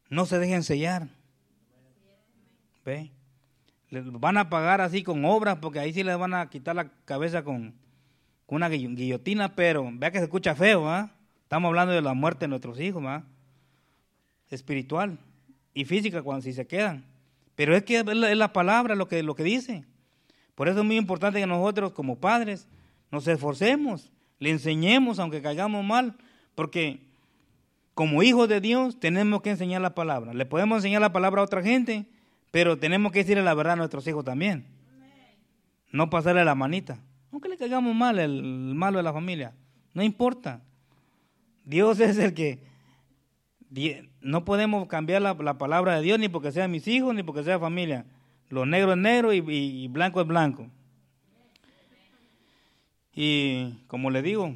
[0.09, 1.09] no se dejen sellar.
[2.85, 3.11] ¿Ve?
[3.91, 6.89] Les van a pagar así con obras, porque ahí sí les van a quitar la
[7.05, 7.75] cabeza con,
[8.47, 11.11] una guillo- guillotina, pero vea que se escucha feo, ¿ah?
[11.43, 13.25] Estamos hablando de la muerte de nuestros hijos, ¿ah?
[14.51, 15.19] Espiritual
[15.73, 17.05] y física cuando si se quedan.
[17.57, 19.85] Pero es que es la, es la palabra lo que, lo que dice.
[20.55, 22.69] Por eso es muy importante que nosotros como padres
[23.11, 26.17] nos esforcemos, le enseñemos aunque caigamos mal,
[26.55, 27.01] porque
[27.95, 30.35] como hijos de Dios tenemos que enseñar la palabra.
[30.35, 32.07] Le podemos enseñar la palabra a otra gente,
[32.51, 34.67] pero tenemos que decirle la verdad a nuestros hijos también.
[35.93, 36.99] No pasarle la manita.
[37.31, 38.43] Aunque le caigamos mal, el
[38.75, 39.55] malo de la familia.
[39.93, 40.61] No importa.
[41.65, 42.61] Dios es el que...
[44.25, 47.45] No podemos cambiar la, la palabra de Dios ni porque sean mis hijos ni porque
[47.45, 48.07] sea familia.
[48.49, 50.67] Lo negro es negro y, blanco es blanco.
[53.15, 54.55] Y como le digo,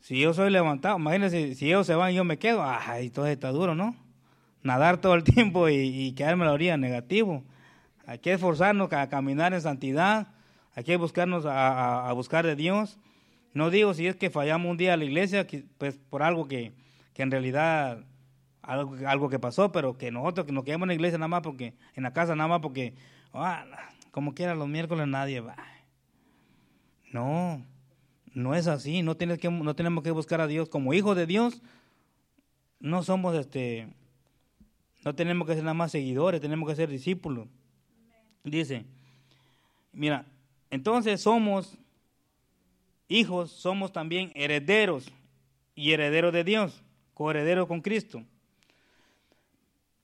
[0.00, 3.32] si yo soy levantado, imagínense, si ellos se van y yo me quedo, ay, entonces
[3.34, 3.94] está duro, ¿no?
[4.62, 7.42] Nadar todo el tiempo y, y quedarme la orilla, negativo.
[8.06, 10.28] Hay que esforzarnos a caminar en santidad,
[10.74, 12.98] hay que buscarnos a, a- buscar de Dios.
[13.54, 15.46] No digo si es que fallamos un día a la iglesia,
[15.78, 16.72] pues por algo que,
[17.14, 18.04] que en realidad,
[18.70, 21.42] algo, algo que pasó, pero que nosotros que nos quedamos en la iglesia nada más
[21.42, 22.94] porque, en la casa nada más porque,
[23.32, 23.64] ah,
[24.12, 25.56] como quiera los miércoles nadie va.
[27.10, 27.66] No,
[28.32, 31.26] no es así, no, tienes que, no tenemos que buscar a Dios como hijos de
[31.26, 31.62] Dios.
[32.78, 33.88] No somos este,
[35.04, 37.48] no tenemos que ser nada más seguidores, tenemos que ser discípulos.
[38.44, 38.84] Dice,
[39.92, 40.26] mira,
[40.70, 41.76] entonces somos
[43.08, 45.10] hijos, somos también herederos
[45.74, 48.22] y herederos de Dios, coherederos con Cristo.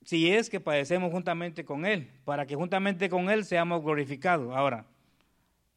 [0.07, 4.55] Si es que padecemos juntamente con Él, para que juntamente con Él seamos glorificados.
[4.55, 4.87] Ahora,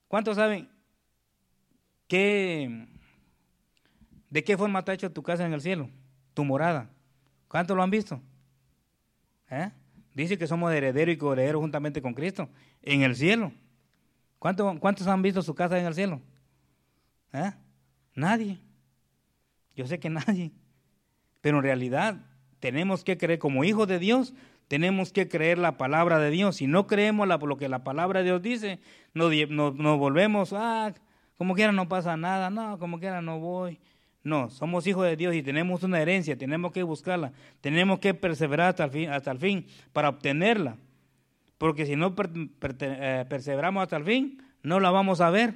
[0.08, 0.70] ¿cuántos saben
[2.08, 2.86] qué,
[4.30, 5.90] de qué forma está hecho tu casa en el cielo?
[6.36, 6.92] Tu morada.
[7.48, 8.22] ¿Cuántos lo han visto?
[9.50, 9.72] ¿Eh?
[10.14, 12.50] Dice que somos herederos y coherederos juntamente con Cristo
[12.84, 13.52] en el cielo.
[14.38, 16.22] ¿Cuántos, cuántos han visto su casa en el cielo?
[17.34, 17.52] ¿Eh?
[18.14, 18.60] Nadie.
[19.76, 20.52] Yo sé que nadie.
[21.42, 22.29] Pero en realidad
[22.60, 24.34] tenemos que creer, como hijos de Dios,
[24.68, 26.58] tenemos que creer la palabra de Dios.
[26.58, 28.80] Si no creemos lo que la palabra de Dios dice,
[29.14, 29.32] nos,
[29.98, 30.94] volvemos, ah,
[31.38, 33.80] como quiera no pasa nada, no, como quiera no voy.
[34.24, 37.32] No, somos hijos de Dios y tenemos una herencia, tenemos que buscarla,
[37.62, 40.76] tenemos que perseverar hasta el fin, para obtenerla.
[41.58, 45.56] Porque si no eh, perseveramos hasta el fin, no la vamos a ver.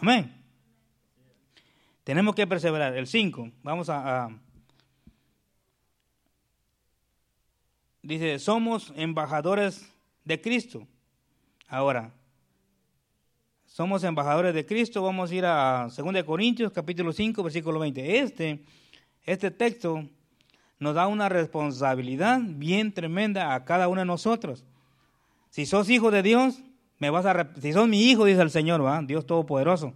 [0.00, 0.32] Amén.
[2.04, 2.96] Tenemos que perseverar.
[2.96, 4.30] El 5, vamos a, a-
[8.06, 9.92] Dice, somos embajadores
[10.24, 10.86] de Cristo.
[11.66, 12.12] Ahora,
[13.66, 15.02] somos embajadores de Cristo.
[15.02, 18.20] Vamos a ir a 2 Corintios, capítulo 5, versículo 20.
[18.20, 18.60] Este,
[19.24, 20.04] este texto
[20.78, 24.64] nos da una responsabilidad bien tremenda a cada uno de nosotros.
[25.50, 26.62] Si sos hijo de Dios,
[27.00, 29.02] me vas a si sos mi hijo, dice el Señor, ¿va?
[29.02, 29.94] Dios Todopoderoso.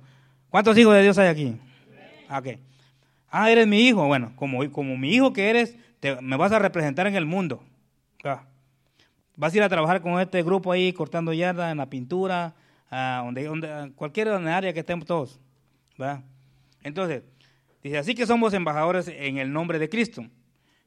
[0.48, 1.56] ¿Cuántos hijos de Dios hay aquí?
[2.28, 2.58] Ah, ok.
[3.30, 4.04] Ah, eres mi hijo.
[4.04, 7.62] Bueno, como, como mi hijo que eres, te- me vas a representar en el mundo.
[8.24, 8.42] Ah.
[9.36, 12.54] Vas a ir a trabajar con este grupo ahí cortando yarda en la pintura,
[12.90, 15.40] ah, donde, donde, cualquier área que estemos todos.
[16.00, 16.22] ¿va?
[16.82, 17.22] Entonces,
[17.82, 20.26] dice, así que somos embajadores en el nombre de Cristo.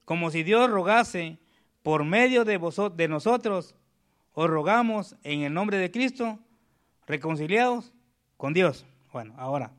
[0.06, 1.40] Como si Dios rogase
[1.82, 3.76] por medio de, vosotros, de nosotros,
[4.34, 6.40] os rogamos en el nombre de Cristo,
[7.08, 7.94] reconciliados
[8.38, 8.86] con Dios.
[9.12, 9.72] Bueno, ahora,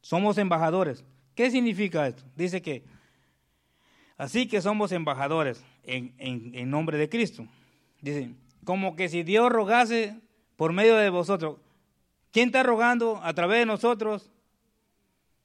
[0.00, 1.04] somos embajadores.
[1.34, 2.22] ¿Qué significa esto?
[2.34, 2.84] Dice que,
[4.16, 7.46] así que somos embajadores en, nombre de Cristo.
[8.00, 8.30] Dice,
[8.64, 10.16] como que si Dios rogase
[10.56, 11.58] por medio de vosotros.
[12.32, 14.30] ¿Quién está rogando a través de nosotros?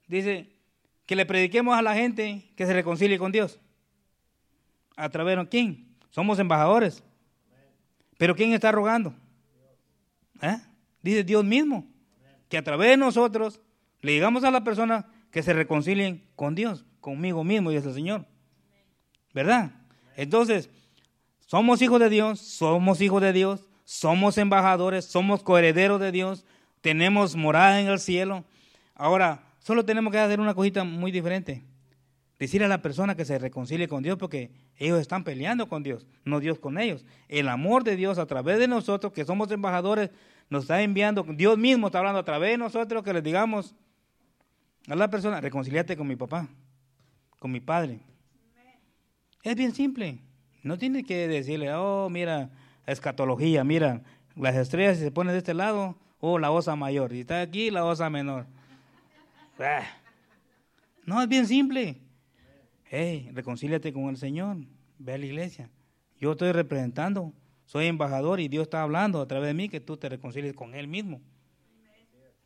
[0.08, 0.50] Dice,
[1.06, 3.60] que le prediquemos a la gente que se reconcilie con Dios.
[4.96, 5.88] ¿A través de quién?
[6.10, 7.04] Somos embajadores.
[8.18, 9.14] Pero ¿quién está rogando?
[10.42, 10.58] ¿Eh?
[11.02, 11.86] Dice Dios mismo.
[12.50, 13.62] Que a través de nosotros
[14.02, 18.26] le digamos a la persona que se reconcilien con Dios, conmigo mismo, dice el Señor.
[19.34, 19.72] ¿Verdad?
[20.16, 20.70] Entonces,
[21.46, 26.46] somos hijos de Dios, somos hijos de Dios, somos embajadores, somos coherederos de Dios,
[26.82, 28.46] tenemos morada en el cielo.
[28.96, 31.64] Ahora, solo tenemos que hacer una cosita muy diferente.
[32.40, 36.08] Decirle a la persona que se reconcilie con Dios porque ellos están peleando con Dios,
[36.26, 37.06] no Dios con ellos.
[37.28, 40.10] El amor de Dios a través de nosotros, que somos embajadores,
[40.50, 43.76] nos está enviando, Dios mismo está hablando a través de nosotros, que les digamos
[44.88, 46.48] a la persona, reconciliate con mi papá,
[47.38, 48.00] con mi padre.
[49.44, 50.20] Es bien simple,
[50.64, 52.52] No tiene que decirle, oh, mira,
[52.86, 54.04] escatología, mira,
[54.36, 57.72] las estrellas si se ponen de este lado, oh, la osa mayor, y está aquí
[57.72, 58.46] la osa menor.
[59.60, 59.84] Ah.
[61.06, 61.98] No, es bien simple.
[62.86, 64.58] Hey, reconcíliate con el Señor,
[65.00, 65.70] ve a la iglesia.
[66.20, 67.34] Yo estoy representando,
[67.66, 70.76] soy embajador y Dios está hablando a través de mí que tú te reconcilies con
[70.76, 71.22] Él mismo.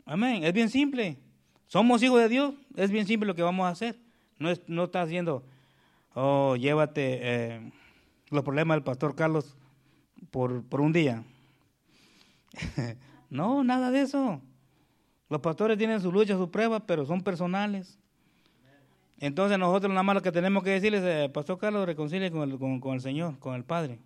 [0.05, 1.17] Amén, es bien simple.
[1.67, 3.99] Somos hijos de Dios, es bien simple lo que vamos a hacer.
[4.37, 5.43] No, es, no está haciendo,
[6.15, 7.71] oh, llévate eh,
[8.31, 9.55] los problemas del pastor Carlos
[10.31, 11.23] por, por un día.
[13.29, 14.41] no, nada de eso.
[15.29, 17.99] Los pastores tienen su lucha, sus pruebas, pero son personales.
[19.19, 22.57] Entonces nosotros nada más lo que tenemos que decirles, eh, Pastor Carlos, reconcilie con el,
[22.57, 23.99] con, con el Señor, con el Padre.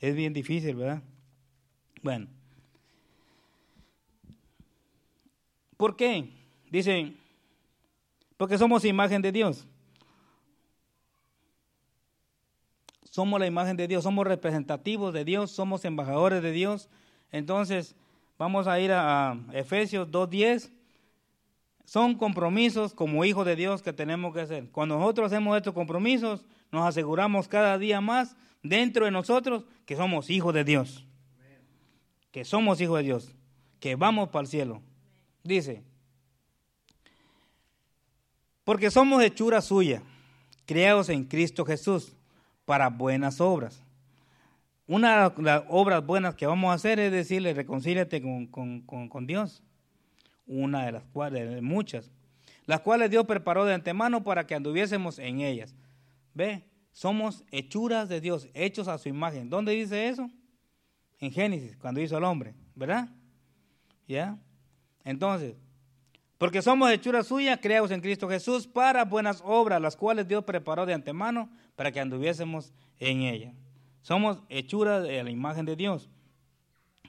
[0.00, 1.02] Es bien difícil, ¿verdad?
[2.02, 2.26] Bueno.
[5.76, 6.30] ¿Por qué?
[6.70, 7.16] Dicen,
[8.36, 9.66] porque somos imagen de Dios.
[13.10, 16.88] Somos la imagen de Dios, somos representativos de Dios, somos embajadores de Dios.
[17.32, 17.94] Entonces,
[18.38, 20.70] vamos a ir a, Efesios 2.10.
[21.84, 24.70] Son compromisos como hijos de Dios que tenemos que hacer.
[24.70, 30.28] Cuando nosotros hacemos estos compromisos, nos aseguramos cada día más dentro de nosotros que somos
[30.28, 31.06] hijos de Dios.
[32.30, 33.34] Que somos hijos de Dios.
[33.80, 34.82] Que vamos para el cielo.
[35.42, 35.82] Dice,
[38.64, 40.02] porque somos hechura suya,
[40.66, 42.17] creados en Cristo Jesús
[42.68, 43.82] para buenas obras.
[44.86, 49.26] Una de las obras buenas que vamos a hacer es decirle, reconcíliate con, con, con,
[49.26, 49.62] Dios.
[50.46, 52.10] Una de las cuales, muchas,
[52.66, 55.74] las cuales Dios preparó de antemano para que anduviésemos en ellas.
[56.34, 56.62] ¿Ve?
[56.92, 59.48] Somos hechuras de Dios, hechos a su imagen.
[59.48, 60.28] ¿Dónde dice eso?
[61.20, 63.08] En Génesis, cuando hizo al hombre, ¿verdad?
[64.06, 64.38] ¿Ya?
[65.04, 65.56] Entonces,
[66.38, 70.86] porque somos hechura suya, creados en Cristo Jesús para buenas obras, las cuales Dios preparó
[70.86, 73.52] de antemano para que anduviésemos en ella.
[74.02, 76.08] Somos hechura de la imagen de Dios.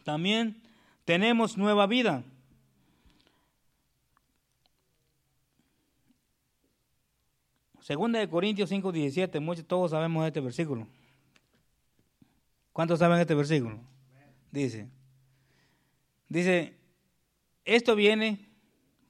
[0.04, 0.60] También
[1.06, 2.24] tenemos nueva vida.
[7.82, 10.88] Segunda de Corintios 5, 17, muchos, todos sabemos este versículo.
[12.74, 13.80] ¿Cuántos saben este versículo?
[14.52, 14.88] Dice,
[16.28, 16.76] dice,
[17.66, 18.49] esto viene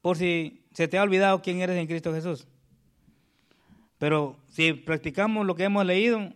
[0.01, 2.47] por si se te ha olvidado quién eres en Cristo Jesús.
[3.97, 6.33] Pero si practicamos lo que hemos leído,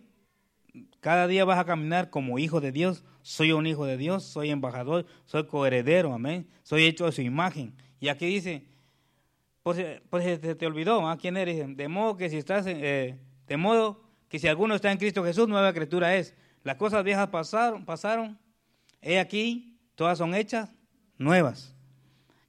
[1.00, 3.04] cada día vas a caminar como hijo de Dios.
[3.22, 6.46] Soy un hijo de Dios, soy embajador, soy coheredero, amén.
[6.62, 7.74] Soy hecho a su imagen.
[8.00, 8.66] Y aquí dice,
[9.62, 11.16] pues, pues se te olvidó, ¿ah?
[11.16, 11.64] ¿quién eres?
[11.76, 15.48] De modo que si estás, eh, de modo que si alguno está en Cristo Jesús,
[15.48, 16.34] nueva criatura es.
[16.64, 18.38] Las cosas viejas pasaron, pasaron.
[19.00, 20.70] He aquí, todas son hechas
[21.16, 21.73] nuevas.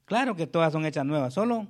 [0.06, 1.34] Claro que todas son hechas nuevas.
[1.34, 1.66] Solo,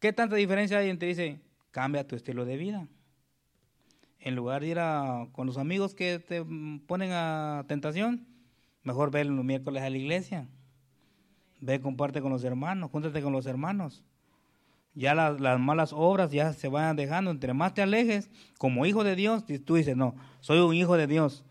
[0.00, 1.38] ¿qué tanta diferencia hay entre dice,
[1.70, 2.88] cambia tu estilo de vida?
[4.18, 6.42] En lugar de ir a, con los amigos que te
[6.86, 8.26] ponen a tentación,
[8.82, 10.48] mejor ve los miércoles a la iglesia.
[11.60, 14.02] Ve, comparte con los hermanos, júntate con los hermanos.
[14.94, 17.30] Ya las, las malas obras ya se van dejando.
[17.30, 21.06] Entre más te alejes, como hijo de Dios, tú dices, no, soy un hijo de
[21.06, 21.44] Dios.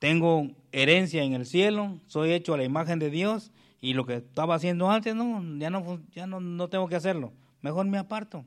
[0.00, 3.52] Tengo herencia en el cielo, soy hecho a la imagen de Dios
[3.84, 7.34] y lo que estaba haciendo antes, no, ya no, ya no, no tengo que hacerlo.
[7.60, 8.46] Mejor me aparto.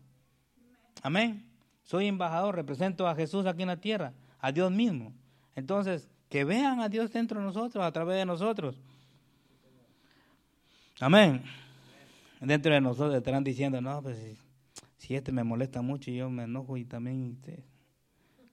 [1.04, 1.48] Amén.
[1.84, 5.14] Soy embajador, represento a Jesús aquí en la tierra, a Dios mismo.
[5.56, 8.82] Entonces, que vean a Dios dentro de nosotros, a través de nosotros.
[11.00, 11.44] Amén.
[12.42, 14.38] Dentro de nosotros estarán diciendo, no, pues si,
[14.98, 17.64] si este me molesta mucho y yo me enojo y también, este,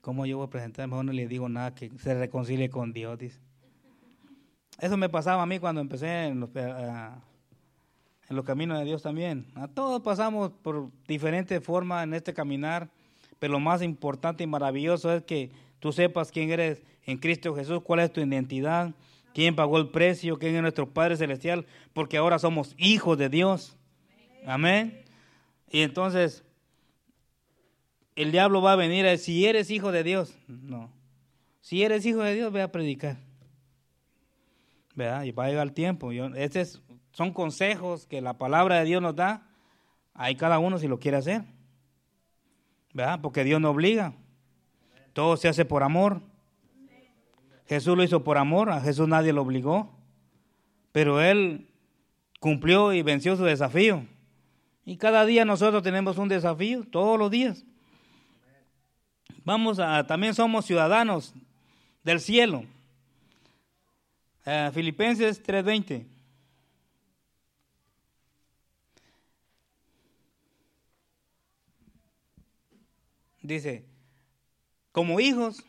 [0.02, 0.86] ¿cómo yo voy a presentar?
[0.86, 3.40] Mejor no le digo nada que se reconcilie con Dios, dice.
[4.80, 7.20] Eso me pasaba a mí cuando empecé en los, uh,
[8.28, 9.46] en los caminos de Dios también.
[9.54, 12.88] A todos pasamos por diferentes formas en este caminar,
[13.38, 17.82] pero lo más importante y maravilloso es que tú sepas quién eres en Cristo Jesús,
[17.82, 18.94] cuál es tu identidad,
[19.34, 23.76] quién pagó el precio, quién es nuestro Padre Celestial, porque ahora somos hijos de Dios.
[24.46, 25.02] Amén.
[25.70, 26.44] Y entonces,
[28.16, 30.90] el diablo va a venir a decir, si eres hijo de Dios, no.
[31.60, 33.16] Si eres hijo de Dios, ve a predicar.
[34.94, 35.24] ¿Verdad?
[35.24, 36.12] Y va a llegar el tiempo.
[36.12, 36.82] Estos
[37.12, 39.46] son consejos que la palabra de Dios nos da.
[40.14, 41.42] Hay cada uno si lo quiere hacer.
[42.92, 43.20] ¿Verdad?
[43.20, 44.14] Porque Dios no obliga.
[45.12, 46.22] Todo se hace por amor.
[47.66, 49.90] Jesús lo hizo por amor, a Jesús nadie lo obligó,
[50.92, 51.66] pero Él
[52.40, 54.06] cumplió y venció su desafío.
[54.84, 57.64] Y cada día nosotros tenemos un desafío, todos los días.
[59.44, 61.34] Vamos a, también somos ciudadanos
[62.02, 62.64] del cielo.
[64.46, 66.06] Uh, Filipenses 3:20.
[73.44, 73.84] Dice,
[74.90, 75.62] como hijos,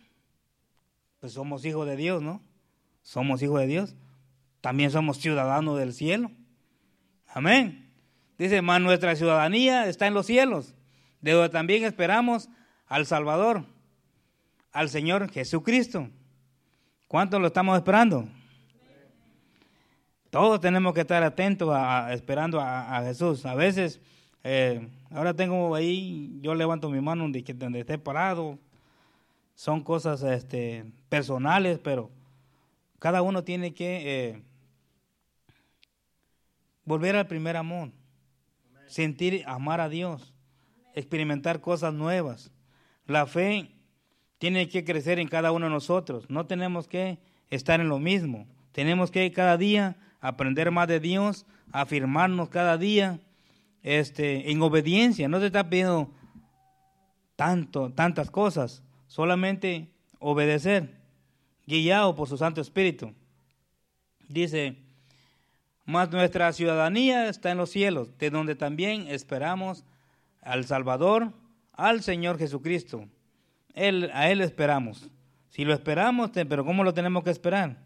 [1.20, 2.42] pues somos hijos de Dios, ¿no?
[3.02, 3.96] Somos hijos de Dios.
[4.62, 6.32] También somos ciudadanos del cielo.
[7.28, 7.92] Amén.
[8.38, 10.74] Dice, más nuestra ciudadanía está en los cielos,
[11.22, 12.50] de donde también esperamos
[12.88, 13.66] al Salvador,
[14.72, 16.10] al Señor Jesucristo.
[17.08, 18.30] ¿Cuánto lo estamos esperando?
[20.36, 23.46] Todos tenemos que estar atentos a, esperando a, Jesús.
[23.46, 24.02] A veces,
[24.44, 28.60] eh, ahora tengo ahí, yo levanto mi mano donde, donde esté parado.
[29.54, 32.12] Son cosas este, personales, pero
[33.00, 34.42] cada uno tiene que eh,
[36.84, 37.92] volver al primer amor,
[38.88, 40.34] sentir, amar a Dios,
[40.96, 42.52] experimentar cosas nuevas.
[43.08, 43.72] La fe
[44.38, 46.30] tiene que crecer en cada uno de nosotros.
[46.30, 47.20] No tenemos que
[47.50, 48.48] estar en lo mismo.
[48.74, 49.96] Tenemos que cada día
[50.28, 53.20] aprender más de Dios, afirmarnos cada día
[53.84, 55.28] este, en obediencia.
[55.28, 56.12] No se está pidiendo
[57.36, 60.96] tanto, tantas cosas, solamente obedecer,
[61.68, 63.14] guiado por su Santo Espíritu.
[64.28, 64.78] Dice,
[65.86, 69.84] mas nuestra ciudadanía está en los cielos, de donde también esperamos
[70.42, 71.32] al Salvador,
[71.74, 73.08] al Señor Jesucristo.
[73.74, 75.10] Él, a Él esperamos.
[75.50, 77.85] Si lo esperamos, pero ¿cómo lo tenemos que esperar?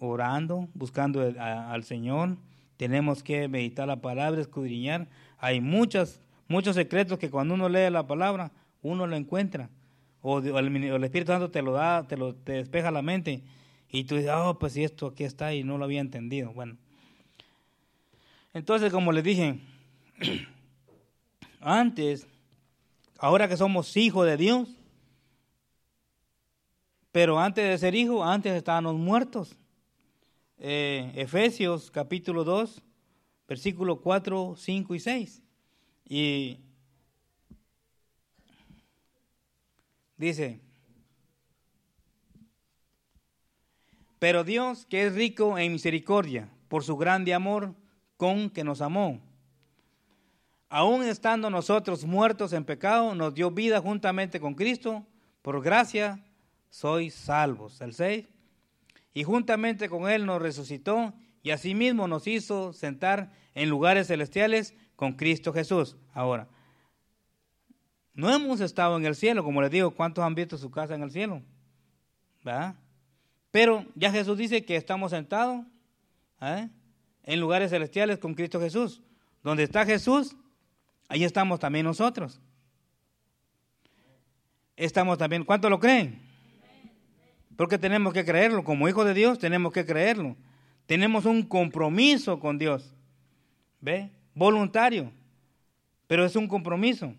[0.00, 2.36] Orando, buscando al Señor.
[2.76, 5.06] Tenemos que meditar la palabra, escudriñar.
[5.38, 8.50] Hay muchos, muchos secretos que cuando uno lee la palabra,
[8.82, 9.68] uno lo encuentra.
[10.22, 13.42] O, el, Espíritu Santo te lo da, te lo te despeja la mente.
[13.90, 16.52] Y tú dices, oh, pues si esto aquí está y no lo había entendido.
[16.52, 16.76] Bueno.
[18.54, 19.58] Entonces, como les dije,
[21.60, 22.26] antes,
[23.18, 24.68] ahora que somos hijos de Dios,
[27.12, 29.56] pero antes de ser hijos, antes estábamos muertos.
[30.62, 32.82] Eh, Efesios capítulo 2,
[33.48, 35.42] versículo 4, 5 y 6.
[36.06, 36.60] Y
[40.18, 40.60] dice,
[44.18, 47.74] pero Dios que es rico en misericordia, por su grande amor
[48.18, 49.18] con que nos amó,
[50.68, 55.06] aun estando nosotros muertos en pecado, nos dio vida juntamente con Cristo,
[55.40, 56.22] por gracia
[56.68, 57.80] sois salvos.
[57.80, 58.26] El 6
[59.12, 65.14] y juntamente con Él nos resucitó y asimismo nos hizo sentar en lugares celestiales con
[65.14, 65.96] Cristo Jesús.
[66.12, 66.48] Ahora,
[68.14, 71.02] no hemos estado en el cielo, como les digo, ¿cuántos han visto su casa en
[71.02, 71.42] el cielo?
[72.44, 72.74] ¿Verdad?
[73.50, 75.64] Pero ya Jesús dice que estamos sentados
[76.40, 76.68] ¿eh?
[77.24, 79.02] en lugares celestiales con Cristo Jesús.
[79.42, 80.36] Donde está Jesús,
[81.08, 82.40] ahí estamos también nosotros.
[84.76, 86.29] Estamos también, ¿cuántos lo creen?
[87.60, 88.64] Porque tenemos que creerlo.
[88.64, 90.34] Como hijos de Dios tenemos que creerlo.
[90.86, 92.90] Tenemos un compromiso con Dios.
[93.82, 94.08] ¿Ve?
[94.32, 95.12] Voluntario.
[96.06, 97.14] Pero es un compromiso.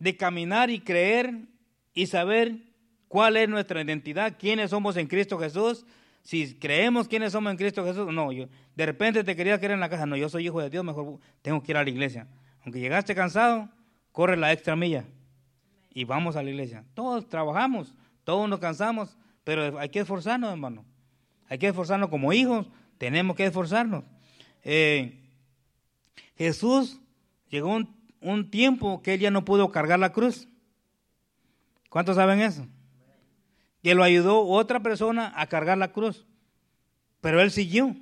[0.00, 1.36] De caminar y creer
[1.94, 2.56] y saber
[3.06, 5.86] cuál es nuestra identidad, quiénes somos en Cristo Jesús.
[6.22, 9.80] Si creemos quiénes somos en Cristo Jesús, no, yo de repente te quería querer en
[9.80, 12.26] la casa, no, yo soy hijo de Dios, mejor tengo que ir a la iglesia.
[12.64, 13.68] Aunque llegaste cansado,
[14.10, 15.04] corre la extra milla
[15.90, 16.84] y vamos a la iglesia.
[16.94, 17.94] Todos trabajamos,
[18.24, 20.84] todos nos cansamos, pero hay que esforzarnos, hermano.
[21.48, 22.66] Hay que esforzarnos como hijos,
[22.98, 24.04] tenemos que esforzarnos.
[24.62, 25.20] Eh,
[26.36, 27.00] Jesús
[27.50, 30.48] llegó un, un, tiempo que él ya no pudo cargar la cruz.
[31.90, 32.66] ¿Cuántos saben eso?
[33.82, 36.26] Que lo ayudó otra persona a cargar la cruz.
[37.20, 37.94] Pero él siguió.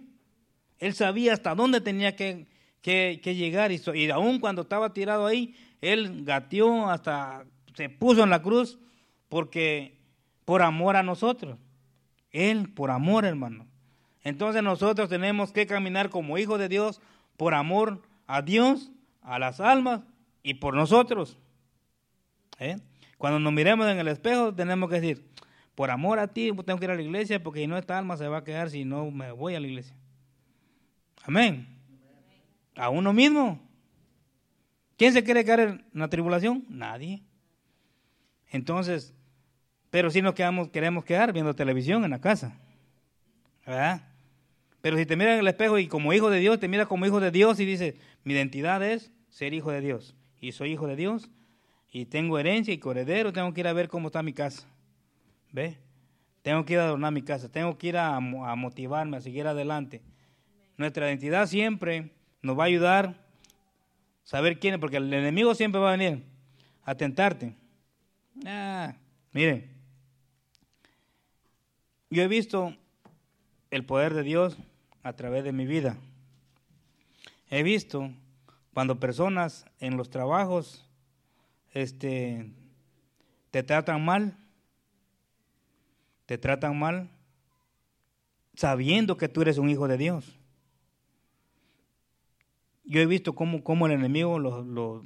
[0.79, 2.47] Él sabía hasta dónde tenía que,
[2.81, 3.73] que, que llegar.
[3.73, 7.45] Y, y aún cuando estaba tirado ahí, él gateó hasta
[7.75, 8.79] se puso en la cruz
[9.29, 10.02] porque
[10.53, 11.59] por amor a nosotros.
[12.31, 13.67] Él por amor, hermano.
[14.23, 17.01] Entonces nosotros tenemos que caminar como hijos de Dios
[17.39, 18.93] por amor a Dios,
[19.23, 20.05] a las almas
[20.43, 21.39] y por nosotros.
[22.59, 22.77] ¿Eh?
[23.17, 25.27] Cuando nos miremos en el espejo tenemos que decir,
[25.75, 28.19] por amor a ti tengo que ir a la iglesia porque si no esta alma
[28.19, 29.97] se va a quedar si no me voy a la iglesia.
[31.23, 31.67] Amén.
[32.77, 33.59] A uno mismo.
[34.99, 36.67] ¿Quién se quiere quedar en la tribulación?
[36.69, 37.23] Nadie.
[38.51, 39.15] Entonces,
[39.93, 42.57] pero si nos quedamos, queremos quedar viendo televisión en la casa.
[43.67, 44.01] ¿Verdad?
[44.81, 47.05] Pero si te miras en el espejo y como hijo de Dios, te miras como
[47.05, 50.17] hijo de Dios y dices, mi identidad es ser hijo de Dios.
[50.41, 51.29] Y soy hijo de Dios
[51.93, 54.67] y tengo herencia y coredero, tengo que ir a ver cómo está mi casa.
[55.53, 55.77] ¿Ve?
[56.41, 58.21] Tengo que ir a adornar mi casa, tengo que ir a, a
[58.57, 60.01] motivarme, a seguir adelante.
[60.79, 63.15] Nuestra identidad siempre nos va a ayudar a
[64.25, 66.23] saber quién es, porque el enemigo siempre va a venir
[66.83, 67.55] a tentarte.
[68.47, 68.95] Ah,
[69.33, 69.72] miren,
[72.13, 72.77] yo he visto
[73.71, 74.59] el poder de Dios
[75.03, 75.97] a través de mi vida.
[77.49, 78.11] He visto
[78.75, 80.87] cuando personas en los trabajos
[81.73, 82.53] este,
[83.51, 84.37] te tratan mal,
[86.27, 87.09] te tratan mal,
[88.57, 90.39] sabiendo que tú eres un hijo de Dios.
[92.85, 95.03] Yo he visto cómo, cómo el enemigo los,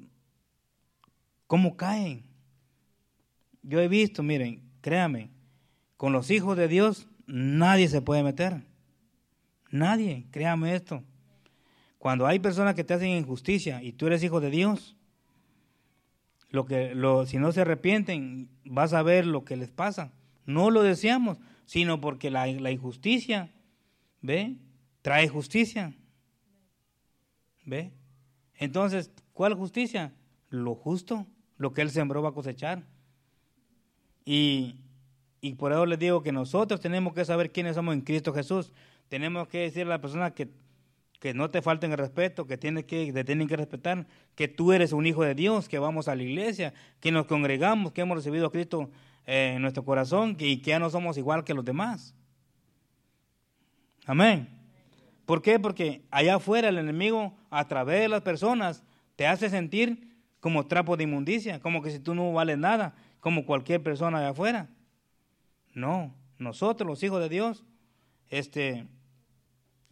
[1.46, 2.24] cómo caen.
[3.62, 5.30] Yo he visto, miren, créame,
[5.96, 8.62] con los hijos de Dios nadie se puede meter.
[9.70, 11.02] Nadie, créame esto.
[11.98, 14.96] Cuando hay personas que te hacen injusticia y tú eres hijo de Dios,
[16.50, 16.94] lo que,
[17.26, 20.12] si no se arrepienten, vas a ver lo que les pasa.
[20.44, 23.50] No lo deseamos, sino porque la, la injusticia,
[24.22, 24.56] ¿ve?
[25.02, 25.94] Trae justicia.
[27.64, 27.92] ¿Ve?
[28.54, 30.14] Entonces, ¿cuál justicia?
[30.48, 31.26] Lo justo,
[31.56, 32.84] lo que Él sembró va a cosechar.
[34.24, 34.76] Y,
[35.46, 38.72] y por eso les digo que nosotros tenemos que saber quiénes somos en Cristo Jesús.
[39.08, 40.48] Tenemos que decirle a la persona que,
[41.20, 44.72] que no te falten el respeto, que, tienes que te tienen que respetar, que tú
[44.72, 48.16] eres un hijo de Dios, que vamos a la iglesia, que nos congregamos, que hemos
[48.16, 48.90] recibido a Cristo
[49.24, 52.12] eh, en nuestro corazón y que ya no somos igual que los demás.
[54.04, 54.48] Amén.
[55.26, 55.60] ¿Por qué?
[55.60, 58.82] Porque allá afuera el enemigo, a través de las personas,
[59.14, 60.08] te hace sentir
[60.40, 64.26] como trapo de inmundicia, como que si tú no vales nada, como cualquier persona de
[64.26, 64.68] afuera.
[65.76, 67.62] No, nosotros los hijos de Dios,
[68.30, 68.86] este,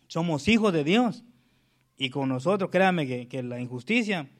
[0.06, 1.24] somos hijos de Dios.
[1.98, 4.30] Y con nosotros, créame que, que la injusticia,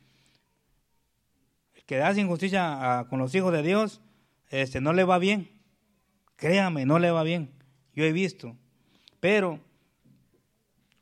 [1.74, 4.00] el que hace injusticia a, con los hijos de Dios,
[4.48, 5.50] este, no le va bien.
[6.36, 7.50] Créame, no le va bien.
[7.94, 8.56] Yo he visto.
[9.20, 9.60] Pero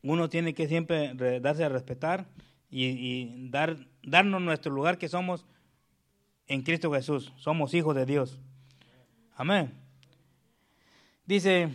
[0.03, 2.27] uno tiene que siempre darse a respetar
[2.69, 5.47] y, y, dar, darnos nuestro lugar que somos
[6.49, 7.33] en Cristo Jesús.
[7.37, 8.41] Somos hijos de Dios.
[9.37, 9.82] Amén.
[11.25, 11.71] Dice,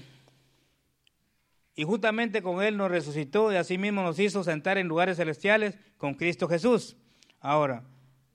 [1.78, 6.16] y justamente con Él nos resucitó y asimismo nos hizo sentar en lugares celestiales con
[6.16, 6.98] Cristo Jesús.
[7.40, 7.84] Ahora,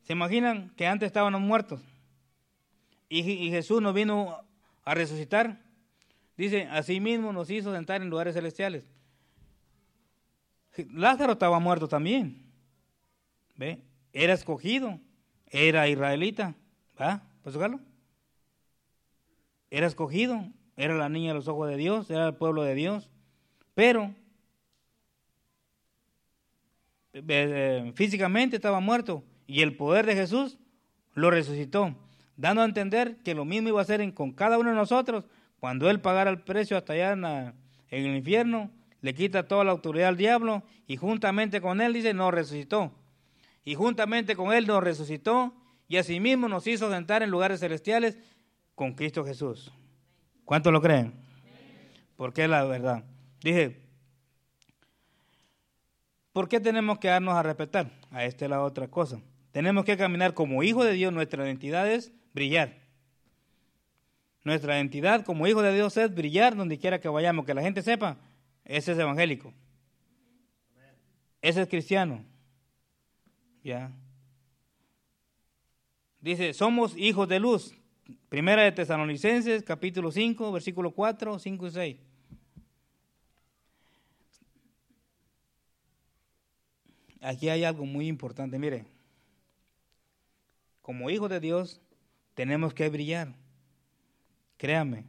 [0.02, 1.80] ¿se imaginan que antes estábamos muertos?
[3.08, 4.38] Y, Jesús nos vino
[4.84, 5.60] a resucitar.
[6.36, 8.86] Dice, asimismo nos hizo sentar en lugares celestiales.
[10.92, 12.46] Lázaro estaba muerto también.
[13.56, 13.82] ¿Ve?
[14.12, 14.98] Era escogido.
[15.50, 16.54] Era israelita.
[16.98, 17.22] ¿Va?
[17.42, 17.80] ¿Puedes tocarlo?
[19.68, 20.46] Era escogido.
[20.76, 22.10] Era la niña de los ojos de Dios.
[22.10, 23.10] Era el pueblo de Dios.
[23.74, 24.14] Pero
[27.12, 29.24] eh, físicamente estaba muerto.
[29.46, 30.58] Y el poder de Jesús
[31.14, 31.94] lo resucitó.
[32.36, 35.24] Dando a entender que lo mismo iba a hacer con cada uno de nosotros.
[35.60, 37.54] Cuando Él pagara el precio hasta allá en, en
[38.06, 38.70] el infierno
[39.02, 42.92] le quita toda la autoridad al diablo y juntamente con él, dice, nos resucitó.
[43.64, 45.52] Y juntamente con él nos resucitó
[45.88, 48.16] y asimismo nos hizo sentar en lugares celestiales
[48.74, 49.72] con Cristo Jesús.
[50.44, 51.12] ¿Cuántos lo creen?
[52.16, 53.04] Porque es la verdad.
[53.40, 53.80] Dije,
[56.32, 57.90] ¿por qué tenemos que darnos a respetar?
[58.10, 59.20] A esta es la otra cosa.
[59.52, 62.76] Tenemos que caminar como hijos de Dios, nuestra identidad es brillar.
[64.44, 67.82] Nuestra identidad como hijos de Dios es brillar donde quiera que vayamos, que la gente
[67.82, 68.16] sepa,
[68.64, 69.52] ese es evangélico.
[71.40, 72.24] Ese es cristiano.
[73.64, 73.90] Ya.
[76.20, 77.74] Dice, somos hijos de luz.
[78.28, 81.96] Primera de Tesalonicenses, capítulo 5, versículo 4, 5 y 6.
[87.20, 88.84] Aquí hay algo muy importante, mire.
[90.80, 91.80] Como hijos de Dios
[92.34, 93.34] tenemos que brillar.
[94.56, 95.04] Créame.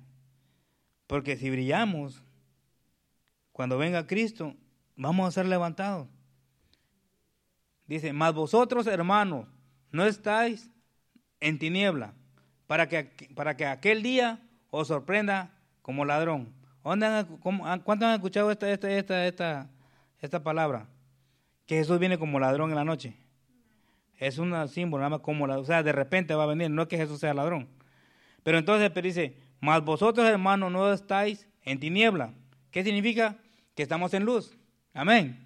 [1.08, 2.24] Porque si brillamos,
[3.52, 4.56] cuando venga Cristo,
[4.96, 6.08] vamos a ser levantados.
[7.88, 9.48] Dice, mas vosotros, hermanos,
[9.92, 10.72] no estáis
[11.40, 12.14] en tiniebla,
[12.68, 14.40] para que, para que aquel día
[14.70, 15.52] os sorprenda
[15.82, 16.54] como ladrón.
[16.82, 19.70] ¿Cuántos han escuchado esta, esta, esta, esta,
[20.20, 20.88] esta palabra?
[21.66, 23.16] Que Jesús viene como ladrón en la noche.
[24.18, 25.64] Es un símbolo, nada más como ladrón.
[25.64, 27.68] O sea, de repente va a venir, no es que Jesús sea ladrón.
[28.44, 32.34] Pero entonces pero dice, mas vosotros, hermanos, no estáis en tiniebla.
[32.72, 33.38] ¿Qué significa?
[33.76, 34.58] que estamos en luz.
[34.94, 35.40] Amén.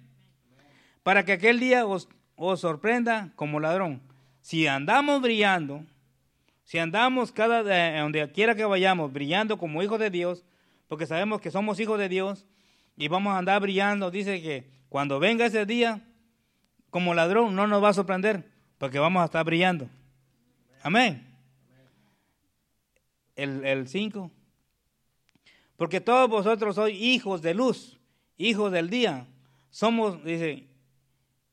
[1.02, 4.02] Para que aquel día os, os sorprenda como ladrón.
[4.40, 5.84] Si andamos brillando,
[6.68, 7.62] si andamos cada
[8.02, 10.44] donde quiera que vayamos brillando como hijos de Dios,
[10.86, 12.44] porque sabemos que somos hijos de Dios
[12.94, 16.06] y vamos a andar brillando, dice que cuando venga ese día
[16.90, 18.44] como ladrón no nos va a sorprender,
[18.76, 19.88] porque vamos a estar brillando.
[20.82, 21.26] Amén.
[23.34, 24.30] El 5.
[25.78, 27.98] porque todos vosotros sois hijos de luz
[28.36, 29.26] hijos del día.
[29.70, 30.68] Somos, dice,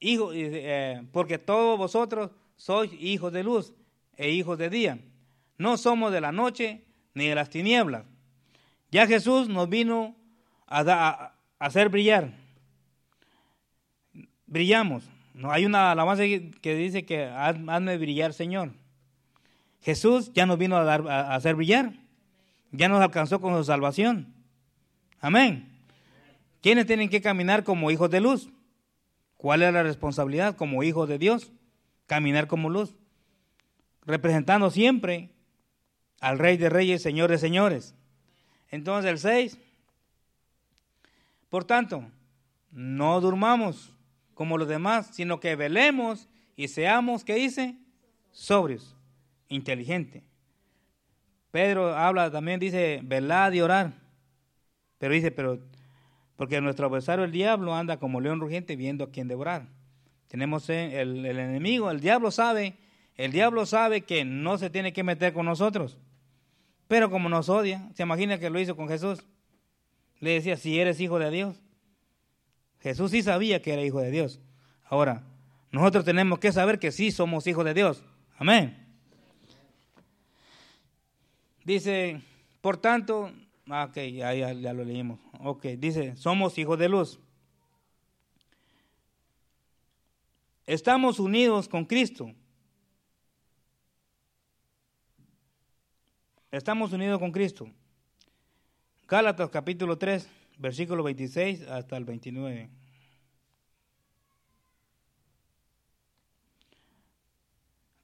[0.02, 3.74] hijos, eh, porque todos vosotros sois hijos de luz
[4.18, 5.00] e hijos de día.
[5.58, 8.04] No somos de la noche ni de las tinieblas.
[8.92, 10.16] Ya Jesús nos vino
[10.68, 12.34] a, hacer brillar.
[14.46, 15.10] Brillamos.
[15.34, 18.72] No hay una alabanza que dice que hazme brillar, Señor.
[19.82, 21.94] Jesús ya nos vino a, dar, a, a hacer brillar.
[22.72, 24.34] Ya nos alcanzó con su salvación.
[25.20, 25.72] Amén.
[26.62, 28.50] ¿Quiénes tienen que caminar como hijos de luz?
[29.38, 31.52] ¿Cuál es la responsabilidad como hijos de Dios?
[32.08, 32.96] Caminar como luz.
[34.06, 35.32] Representando siempre
[36.20, 37.96] al Rey de Reyes, Señor de Señores.
[38.70, 39.60] Entonces el 6.
[41.50, 42.04] Por tanto,
[42.72, 43.94] no durmamos
[44.34, 47.78] como los demás, sino que velemos y seamos, ¿qué dice?
[48.32, 48.96] Sobrios,
[49.48, 50.24] inteligentes.
[51.52, 53.94] Pedro habla también, dice, velad y orar.
[54.98, 55.60] Pero dice, pero,
[56.36, 59.68] porque nuestro adversario el diablo anda como león rugiente viendo a quién devorar.
[60.28, 62.76] Tenemos el, el enemigo, el diablo sabe,
[63.16, 65.98] el diablo sabe que no se tiene que meter con nosotros.
[66.88, 69.26] Pero como nos odia, se imagina que lo hizo con Jesús.
[70.20, 71.62] Le decía, si eres hijo de Dios.
[72.80, 74.40] Jesús sí sabía que era hijo de Dios.
[74.84, 75.24] Ahora,
[75.72, 78.04] nosotros tenemos que saber que sí somos hijos de Dios.
[78.38, 78.86] Amén.
[81.64, 82.22] Dice,
[82.62, 83.32] por tanto,
[83.70, 85.20] ah, ok, ya, ya, ya lo leímos.
[85.40, 87.20] Ok, dice, somos hijos de luz.
[90.68, 92.32] Estamos unidos con Cristo.
[96.56, 97.70] Estamos unidos con Cristo.
[99.10, 100.26] Gálatas capítulo 3,
[100.58, 102.70] versículo 26 hasta el 29.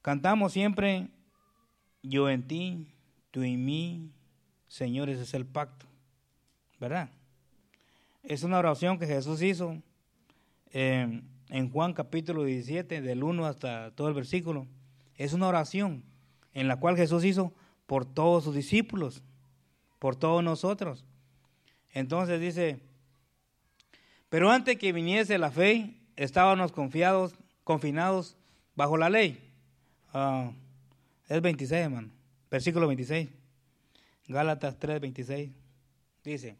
[0.02, 1.08] Cantamos siempre,
[2.02, 2.92] yo en ti,
[3.30, 4.10] tú en mí,
[4.68, 5.86] Señor, ese es el pacto,
[6.78, 7.08] ¿verdad?
[8.22, 9.78] Es una oración que Jesús hizo
[10.72, 14.66] eh, en Juan capítulo 17, del 1 hasta todo el versículo.
[15.16, 16.04] Es una oración
[16.52, 17.54] en la cual Jesús hizo
[17.86, 19.22] por todos sus discípulos,
[19.98, 21.04] por todos nosotros.
[21.92, 22.80] Entonces dice,
[24.28, 28.36] pero antes que viniese la fe, estábamos confiados, confinados
[28.74, 29.52] bajo la ley.
[30.14, 30.52] Uh,
[31.28, 32.10] es 26, hermano.
[32.50, 33.28] Versículo 26.
[34.28, 35.50] Gálatas 3, 26.
[36.24, 36.56] Dice,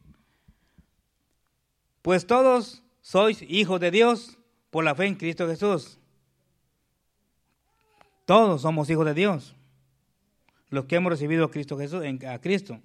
[2.03, 4.39] pues todos sois hijos de Dios
[4.70, 5.99] por la fe en Cristo Jesús.
[8.25, 9.55] Todos somos hijos de Dios.
[10.73, 12.81] Los que hemos recibido a Cristo Jesús, a Cristo.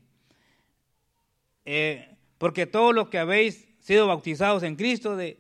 [1.64, 5.40] Eh, porque todos los que habéis sido bautizados en Cristo, de,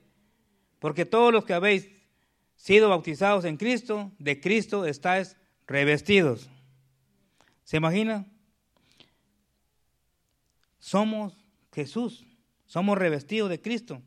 [0.79, 1.89] porque todos los que habéis
[2.55, 5.35] sido bautizados en Cristo, de Cristo estáis
[5.67, 6.49] revestidos.
[7.65, 8.25] ¿Se imagina?
[10.79, 11.33] Somos
[11.73, 12.25] Jesús,
[12.65, 14.01] somos revestidos de Cristo,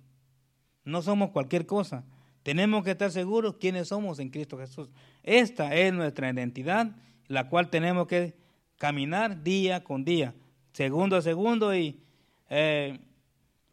[0.82, 2.07] no somos cualquier cosa.
[2.43, 4.88] Tenemos que estar seguros quiénes somos en Cristo Jesús.
[5.22, 6.97] Esta es nuestra identidad,
[7.31, 8.35] la cual tenemos que
[8.76, 10.35] caminar día con día,
[10.72, 12.03] segundo a segundo y
[12.49, 12.99] eh,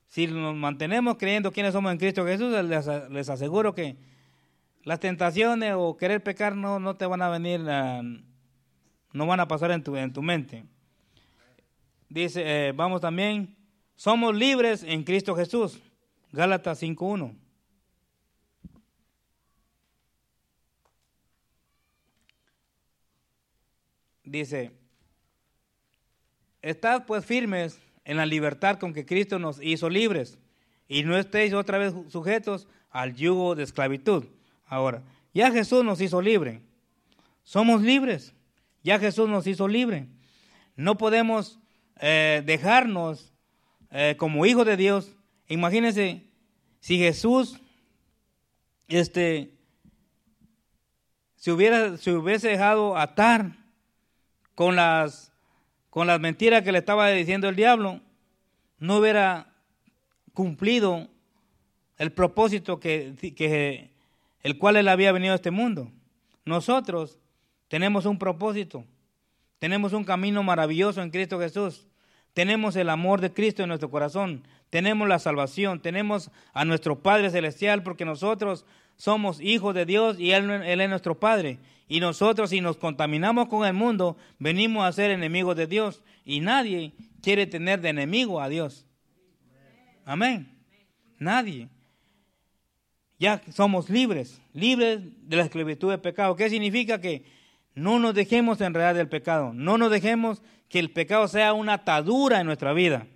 [0.10, 3.97] si nos mantenemos creyendo quiénes somos en Cristo Jesús, les, aseguro que
[4.84, 9.72] las tentaciones o querer pecar no, no te van a venir, no van a pasar
[9.72, 10.64] en tu, en tu mente.
[12.10, 13.58] Dice, eh, vamos también,
[13.95, 15.82] somos libres en Cristo Jesús.
[16.32, 17.36] Gálatas 5.1.
[24.28, 24.71] Dice,
[26.61, 30.38] estad pues firmes en la libertad con que Cristo nos hizo libres
[30.89, 34.25] y no estéis otra vez sujetos al yugo de esclavitud.
[34.65, 35.01] Ahora,
[35.34, 36.61] ya Jesús nos hizo libre.
[37.43, 38.34] Somos libres.
[38.84, 40.07] Ya Jesús nos hizo libre.
[40.75, 41.57] No podemos
[42.01, 43.34] eh, dejarnos
[43.91, 45.15] eh, como hijos de Dios.
[45.47, 46.23] Imagínense
[46.82, 47.61] si Jesús
[48.89, 49.53] este,
[51.36, 53.66] se, hubiera, se hubiese dejado atar
[54.58, 55.32] con las,
[55.91, 58.01] con las mentiras que le estaba diciendo el diablo,
[58.80, 59.53] no hubiera
[60.34, 61.10] cumplido
[61.99, 63.91] el propósito que, que
[64.41, 65.91] el cual él había venido a este mundo.
[66.43, 67.20] Nosotros
[67.68, 68.84] tenemos un propósito,
[69.60, 71.86] tenemos un camino maravilloso en Cristo Jesús,
[72.34, 74.41] tenemos el amor de Cristo en nuestro corazón,
[74.72, 78.66] tenemos la salvación, tenemos a nuestro Padre Celestial, porque nosotros
[78.97, 81.59] somos hijos de Dios y Él, él es nuestro Padre.
[81.87, 86.03] Y nosotros si nos contaminamos con el mundo, venimos a ser enemigos de Dios.
[86.25, 88.85] Y nadie quiere tener de enemigo a Dios.
[90.03, 90.51] Amén.
[91.19, 91.69] Nadie.
[93.19, 96.35] Ya somos libres, libres de la esclavitud del pecado.
[96.35, 97.01] ¿Qué significa?
[97.01, 97.25] Que
[97.73, 102.39] no nos dejemos enredar del pecado, no nos dejemos que el pecado sea una atadura
[102.39, 103.07] en nuestra vida.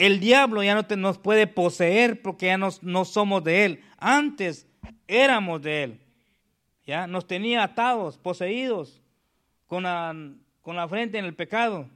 [0.00, 3.84] El diablo ya no nos puede poseer porque ya no somos de él.
[3.98, 4.66] Antes
[5.06, 6.00] éramos de él.
[6.86, 9.02] Ya nos tenía atados, poseídos,
[9.66, 10.16] con la,
[10.62, 11.86] con la frente en el pecado,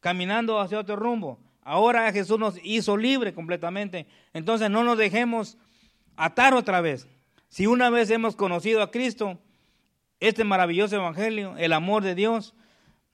[0.00, 1.38] caminando hacia otro rumbo.
[1.62, 4.08] Ahora Jesús nos hizo libre completamente.
[4.32, 5.56] Entonces no nos dejemos
[6.16, 7.06] atar otra vez.
[7.48, 9.38] Si una vez hemos conocido a Cristo,
[10.18, 12.52] este maravilloso evangelio, el amor de Dios,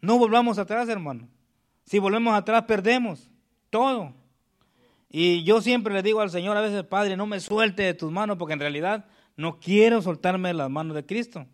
[0.01, 1.29] no volvamos atrás, hermano.
[1.85, 3.29] Si volvemos atrás, perdemos
[3.75, 4.13] todo.
[5.11, 8.13] Y yo siempre le digo al Señor a veces, Padre, no me suelte de tus
[8.13, 9.07] manos, porque en realidad
[9.37, 11.45] no quiero soltarme de las manos de Cristo.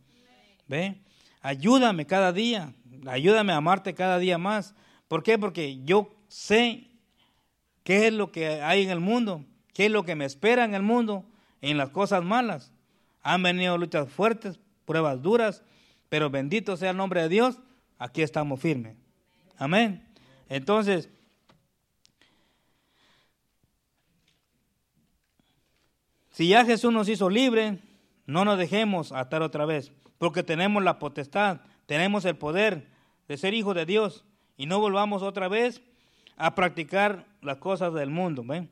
[0.69, 1.01] ¿Ve?
[1.41, 2.75] Ayúdame cada día,
[3.07, 4.75] ayúdame a amarte cada día más.
[5.09, 5.39] ¿Por qué?
[5.39, 6.91] Porque yo sé
[7.85, 10.75] qué es lo que hay en el mundo, qué es lo que me espera en
[10.75, 11.25] el mundo,
[11.63, 12.71] en las cosas malas.
[13.23, 15.63] Han venido luchas fuertes, pruebas duras,
[16.11, 17.61] pero bendito sea el nombre de Dios,
[17.99, 18.95] aquí estamos firmes.
[19.57, 20.07] Amén.
[20.51, 21.09] Entonces,
[26.41, 27.81] si ya Jesús nos hizo libre,
[28.25, 32.89] no nos dejemos atar otra vez, porque tenemos la potestad, tenemos el poder
[33.29, 34.25] de ser hijos de Dios
[34.57, 35.83] y no volvamos otra vez
[36.39, 38.43] a practicar las cosas del mundo.
[38.43, 38.71] ¿ven?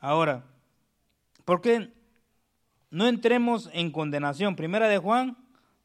[0.00, 0.42] Ahora,
[1.44, 1.92] ¿por qué
[2.90, 4.56] no entremos en condenación?
[4.56, 5.36] Primera de Juan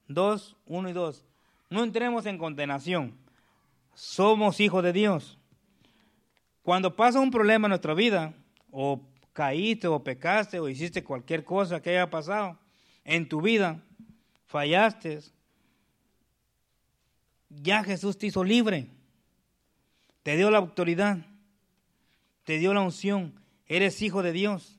[0.08, 1.26] 2, 1 y 2.
[1.70, 3.14] No entremos en condenación.
[3.94, 5.38] Somos hijos de Dios.
[6.64, 8.34] Cuando pasa un problema en nuestra vida,
[8.72, 9.00] o
[9.40, 12.60] caíste, o pecaste, o hiciste cualquier cosa que haya pasado
[13.06, 13.82] en tu vida,
[14.48, 15.22] fallaste,
[17.48, 18.90] ya Jesús te hizo libre.
[20.24, 21.20] Te dio la autoridad.
[22.44, 23.34] Te dio la unción.
[23.66, 24.78] Eres hijo de Dios.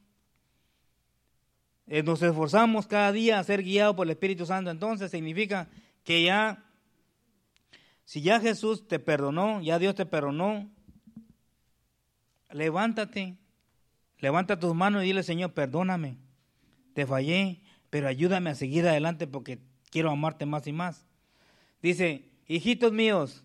[1.86, 4.70] Eh, nos esforzamos cada día a ser guiados por el Espíritu Santo.
[4.70, 5.70] Entonces significa
[6.04, 6.62] que ya
[8.04, 10.68] si ya Jesús te perdonó, ya Dios te perdonó,
[12.50, 13.38] levántate,
[14.20, 16.16] levanta tus manos y dile, Señor, perdóname,
[16.94, 17.60] te fallé,
[17.90, 19.58] pero ayúdame a seguir adelante porque
[19.90, 21.04] quiero amarte más y más.
[21.82, 23.44] Dice, hijitos míos,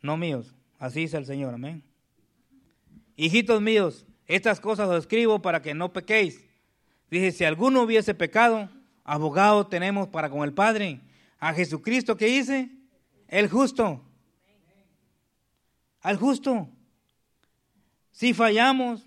[0.00, 1.82] no míos, así dice el Señor, amén.
[3.16, 6.44] Hijitos míos, estas cosas os escribo para que no pequéis.
[7.10, 8.70] Dice, si alguno hubiese pecado,
[9.04, 11.00] abogado tenemos para con el Padre,
[11.38, 12.70] a Jesucristo que hice,
[13.28, 14.02] el justo.
[16.00, 16.68] Al justo.
[18.12, 19.06] Si fallamos,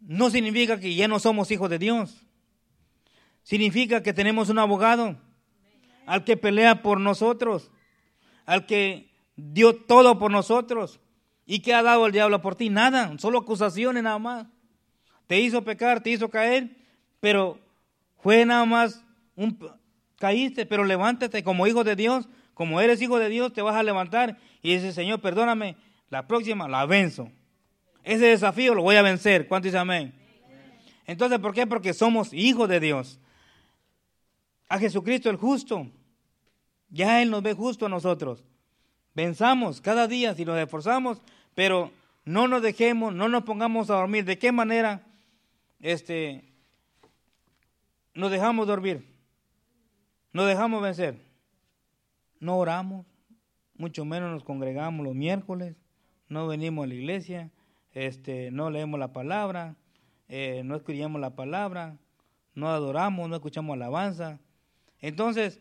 [0.00, 2.24] no significa que ya no somos hijos de Dios.
[3.42, 5.16] Significa que tenemos un abogado
[6.06, 7.70] al que pelea por nosotros,
[8.46, 11.00] al que dio todo por nosotros.
[11.46, 12.68] ¿Y qué ha dado el diablo por ti?
[12.68, 14.46] Nada, solo acusaciones nada más.
[15.26, 16.76] Te hizo pecar, te hizo caer,
[17.20, 17.58] pero
[18.18, 19.58] fue nada más un
[20.18, 23.82] caíste, pero levántate como hijo de Dios, como eres hijo de Dios, te vas a
[23.82, 25.76] levantar y dices, Señor, perdóname,
[26.10, 27.30] la próxima la venzo.
[28.04, 29.46] Ese desafío lo voy a vencer.
[29.48, 30.12] ¿Cuánto dice amén?
[31.06, 31.66] Entonces, ¿por qué?
[31.66, 33.18] Porque somos hijos de Dios.
[34.68, 35.86] A Jesucristo el justo.
[36.90, 38.44] Ya Él nos ve justo a nosotros.
[39.14, 41.20] Venzamos cada día si nos esforzamos,
[41.54, 41.90] pero
[42.24, 44.24] no nos dejemos, no nos pongamos a dormir.
[44.24, 45.02] ¿De qué manera
[45.80, 46.44] este,
[48.14, 49.04] nos dejamos dormir?
[50.32, 51.28] Nos dejamos vencer
[52.40, 53.06] no oramos,
[53.76, 55.76] mucho menos nos congregamos los miércoles,
[56.28, 57.50] no venimos a la iglesia,
[57.92, 59.76] este, no leemos la palabra,
[60.28, 61.96] eh, no escribimos la palabra,
[62.54, 64.40] no adoramos, no escuchamos alabanza.
[65.00, 65.60] Entonces,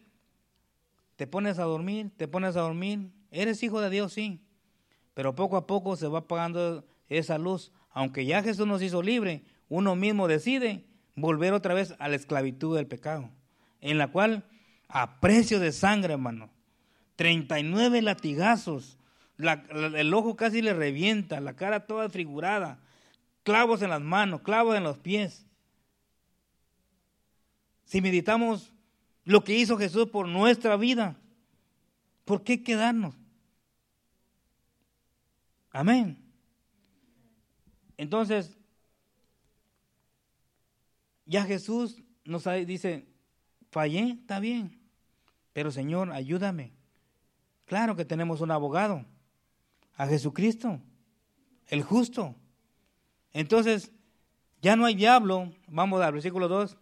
[1.16, 4.42] te pones a dormir, te pones a dormir, eres hijo de Dios, sí,
[5.14, 7.72] pero poco a poco se va apagando esa luz.
[7.92, 12.76] Aunque ya Jesús nos hizo libre, uno mismo decide volver otra vez a la esclavitud
[12.76, 13.30] del pecado,
[13.82, 14.46] en la cual
[14.88, 16.52] a precio de sangre, hermano,
[17.16, 18.98] 39 latigazos,
[19.38, 22.80] el ojo casi le revienta, la cara toda figurada,
[23.44, 25.46] clavos en las manos, clavos en los pies.
[27.86, 28.74] Si meditamos
[29.24, 31.16] lo que hizo Jesús por nuestra vida,
[32.26, 33.16] ¿por qué quedarnos?
[35.72, 36.18] Amén.
[37.98, 38.58] Entonces,
[41.26, 43.08] ya Jesús nos dice,
[43.70, 44.80] fallé, está bien,
[45.54, 46.74] pero Señor, ayúdame.
[47.66, 49.06] Claro que tenemos un abogado,
[49.98, 50.80] a Jesucristo,
[51.68, 52.36] el justo.
[53.34, 53.92] Entonces,
[54.62, 55.52] ya no hay diablo.
[55.68, 56.78] Vamos al versículo 2.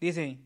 [0.00, 0.38] Dice,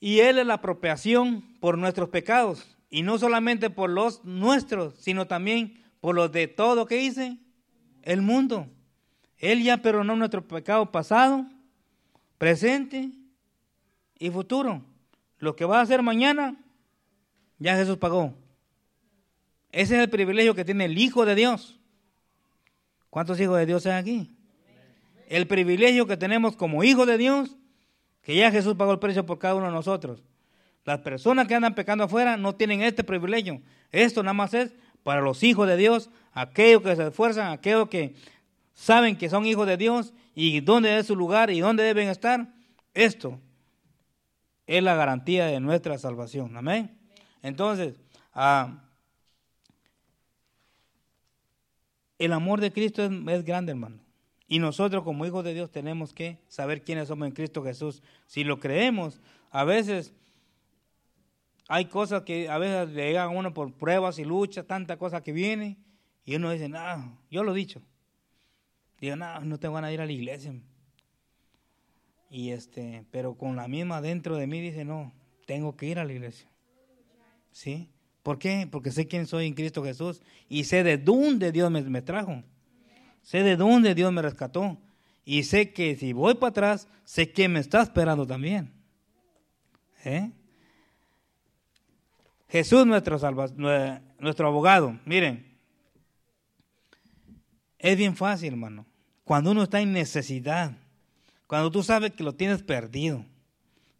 [0.00, 5.26] y Él es la apropiación por nuestros pecados, y no solamente por los nuestros, sino
[5.26, 7.38] también por los de todo que hice
[8.02, 8.66] el mundo.
[9.38, 11.46] Él ya perdonó nuestro pecado pasado,
[12.38, 13.10] presente
[14.18, 14.82] y futuro.
[15.38, 16.56] Lo que va a hacer mañana,
[17.58, 18.34] ya Jesús pagó.
[19.74, 21.80] Ese es el privilegio que tiene el Hijo de Dios.
[23.10, 24.36] ¿Cuántos hijos de Dios hay aquí?
[25.28, 27.56] El privilegio que tenemos como hijos de Dios,
[28.22, 30.22] que ya Jesús pagó el precio por cada uno de nosotros.
[30.84, 33.62] Las personas que andan pecando afuera no tienen este privilegio.
[33.90, 34.72] Esto nada más es
[35.02, 38.14] para los hijos de Dios, aquellos que se esfuerzan, aquellos que
[38.74, 42.46] saben que son hijos de Dios y dónde es su lugar y dónde deben estar.
[42.94, 43.40] Esto
[44.68, 46.56] es la garantía de nuestra salvación.
[46.56, 46.96] Amén.
[47.42, 47.96] Entonces,
[48.34, 48.83] ah,
[52.24, 53.98] el amor de Cristo es, es grande, hermano.
[54.46, 58.02] Y nosotros como hijos de Dios tenemos que saber quiénes somos en Cristo Jesús.
[58.26, 59.20] Si lo creemos,
[59.50, 60.12] a veces
[61.68, 65.22] hay cosas que a veces le llegan a uno por pruebas y luchas, tantas cosas
[65.22, 65.78] que vienen,
[66.24, 67.82] y uno dice, no, yo lo he dicho.
[69.00, 70.54] Digo, no, no te van a ir a la iglesia.
[72.30, 75.12] Y este, pero con la misma dentro de mí dice, no,
[75.46, 76.48] tengo que ir a la iglesia.
[77.52, 77.90] ¿Sí?
[78.24, 78.66] ¿Por qué?
[78.70, 82.42] Porque sé quién soy en Cristo Jesús y sé de dónde Dios me, trajo.
[83.20, 84.78] Sé de dónde Dios me rescató.
[85.26, 88.72] Y sé que si voy para atrás, sé que me está esperando también.
[90.06, 90.30] ¿Eh?
[92.48, 93.48] Jesús, nuestro, salva,
[94.18, 94.98] nuestro abogado.
[95.04, 95.46] Miren,
[97.78, 98.86] es bien fácil, hermano.
[99.24, 100.72] Cuando uno está en necesidad,
[101.46, 103.26] cuando tú sabes que lo tienes perdido,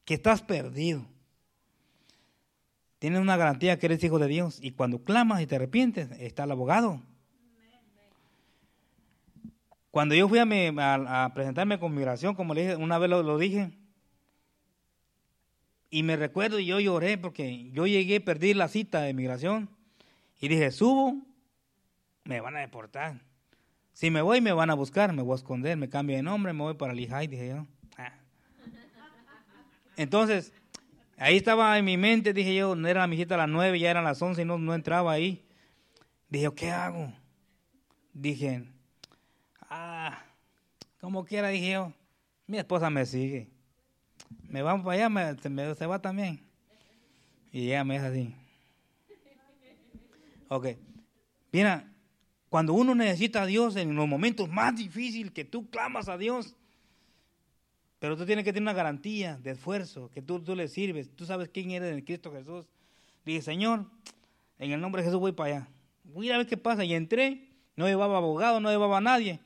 [0.06, 1.04] que estás perdido,
[3.04, 4.60] tienes una garantía que eres hijo de Dios.
[4.62, 7.02] Y cuando clamas y te arrepientes, está el abogado.
[9.90, 13.72] Cuando yo fui a, presentarme con migración, como le dije, una vez lo, dije,
[15.90, 19.68] y me recuerdo y yo lloré porque yo llegué, perdí la cita de migración
[20.40, 21.18] y dije, subo,
[22.24, 23.20] me van a deportar.
[23.92, 26.54] Si me voy, me van a buscar, me voy a esconder, me cambio de nombre,
[26.54, 27.66] me voy para Lehigh, dije yo.
[27.98, 28.14] Ah.
[29.94, 30.54] Entonces,
[31.16, 33.90] ahí estaba en mi mente, dije yo, no era la hijita a las nueve, ya
[33.90, 35.44] eran las once y no, no entraba ahí.
[36.28, 37.12] Dije, ¿qué hago?
[38.12, 38.64] Dije,
[39.62, 40.22] ah,
[41.00, 41.92] como quiera, dije yo,
[42.46, 43.54] mi esposa me sigue
[44.48, 46.40] me vamos para allá, me, me, se va también.
[47.52, 48.34] Y ella me dice así.
[50.48, 50.66] Ok.
[51.52, 51.92] Mira,
[52.48, 56.54] cuando uno necesita a Dios en los momentos más difíciles que tú clamas a Dios,
[58.04, 61.24] pero tú tienes que tener una garantía de esfuerzo, que tú, tú le sirves, tú
[61.24, 62.66] sabes quién eres en Cristo Jesús.
[63.24, 63.86] Dije, Señor,
[64.58, 65.68] en el nombre de Jesús voy para allá.
[66.02, 66.84] Voy a ver qué pasa.
[66.84, 69.40] Y entré, no llevaba abogado, no llevaba a nadie.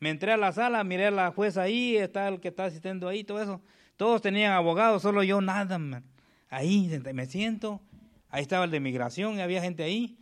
[0.00, 3.06] Me entré a la sala, miré a la jueza ahí, está el que está asistiendo
[3.06, 3.60] ahí, todo eso.
[3.96, 5.78] Todos tenían abogados, solo yo nada.
[5.78, 6.02] Man.
[6.48, 7.80] Ahí me siento,
[8.28, 10.18] ahí estaba el de migración, y había gente ahí.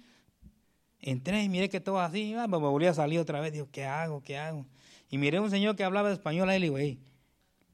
[1.00, 3.86] Entré y miré que todo así, ah, me volví a salir otra vez, digo, ¿qué
[3.86, 4.22] hago?
[4.22, 4.66] ¿Qué hago?
[5.08, 7.00] Y miré a un señor que hablaba español, ahí le digo, hey,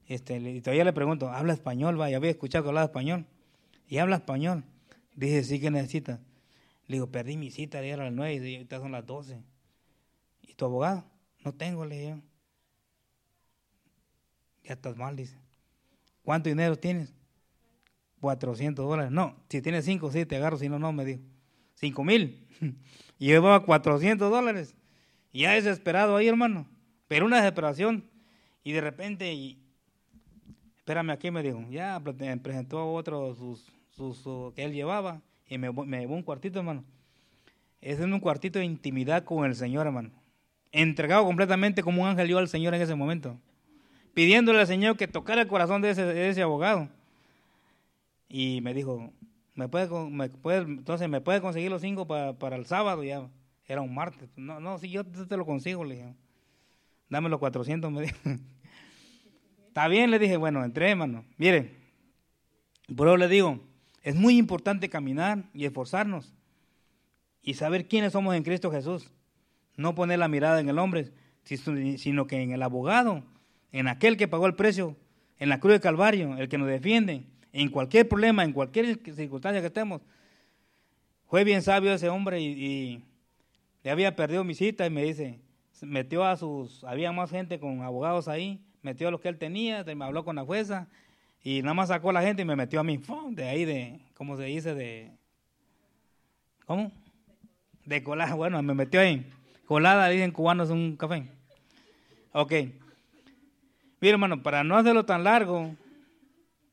[0.07, 1.99] este, y todavía le pregunto, ¿habla español?
[1.99, 3.25] Va, ya había escuchado que hablaba español.
[3.87, 4.63] Y habla español.
[5.15, 6.19] Dije, sí que necesita.
[6.87, 9.41] Le digo, perdí mi cita, era a las nueve y ahorita son las doce.
[10.41, 11.03] ¿Y tu abogado?
[11.43, 12.21] No tengo, le dije.
[14.63, 15.37] Ya estás mal, dice.
[16.23, 17.13] ¿Cuánto dinero tienes?
[18.19, 19.11] 400 dólares.
[19.11, 21.21] No, si tienes 5, sí, te agarro, si no, no, me dijo.
[21.75, 22.47] 5 mil.
[23.17, 24.75] Y llevaba 400 dólares.
[25.31, 26.67] Ya desesperado ahí, hermano.
[27.07, 28.09] Pero una desesperación.
[28.61, 29.64] Y de repente, y,
[30.85, 31.65] espérame aquí, me dijo.
[31.69, 35.21] Ya me presentó otro sus, sus, que él llevaba.
[35.47, 36.83] Y me, me llevó un cuartito, hermano.
[37.81, 40.11] Es en un cuartito de intimidad con el Señor, hermano.
[40.71, 43.37] Entregado completamente como un ángel yo al Señor en ese momento
[44.15, 46.89] pidiéndole al Señor que tocara el corazón de ese, de ese abogado.
[48.27, 49.11] Y me dijo,
[49.53, 53.03] ¿me puede, me puede, entonces, ¿me puede conseguir los cinco para, para el sábado?
[53.03, 53.29] Ya
[53.67, 54.29] era un martes.
[54.35, 56.15] No, no, si yo te lo consigo, le dije.
[57.09, 58.17] Dame los 400, me dijo.
[59.75, 61.25] Está bien, le dije, bueno, entré, hermano.
[61.35, 61.75] Mire,
[62.95, 63.59] por eso le digo,
[64.03, 66.33] es muy importante caminar y esforzarnos
[67.41, 69.11] y saber quiénes somos en Cristo Jesús.
[69.75, 71.11] No poner la mirada en el hombre,
[71.43, 73.21] sino que en el abogado
[73.73, 74.95] en aquel que pagó el precio,
[75.39, 79.59] en la cruz de Calvario, el que nos defiende, en cualquier problema, en cualquier circunstancia
[79.59, 80.01] que estemos.
[81.27, 83.03] Fue bien sabio ese hombre y,
[83.83, 85.41] le había perdido mi cita y me dice,
[85.81, 89.83] metió a sus, había más gente con abogados ahí, metió a los que él tenía,
[89.83, 90.87] me habló con la jueza
[91.43, 93.01] y nada más sacó a la gente y me metió a mí,
[93.31, 94.75] de ahí de, ¿cómo se dice?
[94.75, 95.11] De,
[96.67, 96.91] ¿cómo?
[97.83, 99.25] De colada, bueno, me metió ahí.
[99.65, 101.27] Colada, dicen cubanos, un café.
[102.31, 102.51] Ok.
[103.99, 105.75] Mira, hermano, para no hacerlo tan largo,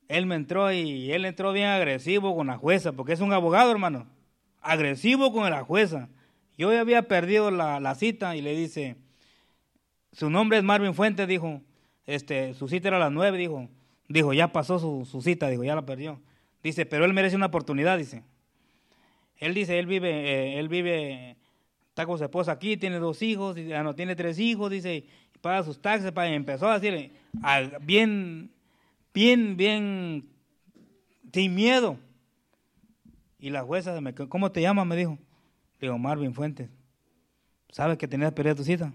[0.07, 3.71] él me entró y él entró bien agresivo con la jueza, porque es un abogado,
[3.71, 4.05] hermano.
[4.61, 6.09] Agresivo con la jueza.
[6.59, 8.97] Yo ya había perdido la, cita y le dice,
[10.11, 11.63] su nombre es Marvin Fuentes, dijo,
[12.05, 13.69] este, su cita era a las nueve, dijo,
[14.07, 16.21] dijo, ya pasó su, cita, dijo, ya la perdió.
[16.63, 18.23] Dice, pero él merece una oportunidad, dice.
[19.37, 21.35] Él dice, él vive, eh, él vive,
[21.89, 25.05] está con su esposa aquí, tiene dos hijos, ya no tiene tres hijos, dice,
[25.41, 27.11] paga sus taxes, para, empezó a decirle,
[27.81, 28.51] bien,
[29.13, 30.29] bien, bien,
[31.33, 31.97] sin miedo.
[33.39, 34.85] Y la jueza, me, ¿cómo te llamas?
[34.85, 35.17] Me dijo.
[35.79, 36.69] Le digo, Marvin Fuentes.
[37.69, 38.93] ¿Sabes que tenías perder tu cita?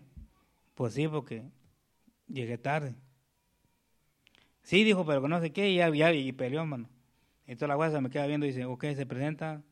[0.75, 1.43] Pues sí, porque
[2.29, 2.95] llegué tarde.
[4.63, 6.89] Sí, dijo, pero que no sé qué, y, ya, y peleó, hermano.
[7.47, 9.63] Entonces la jueza se me queda viendo y dice, ok, se presenta.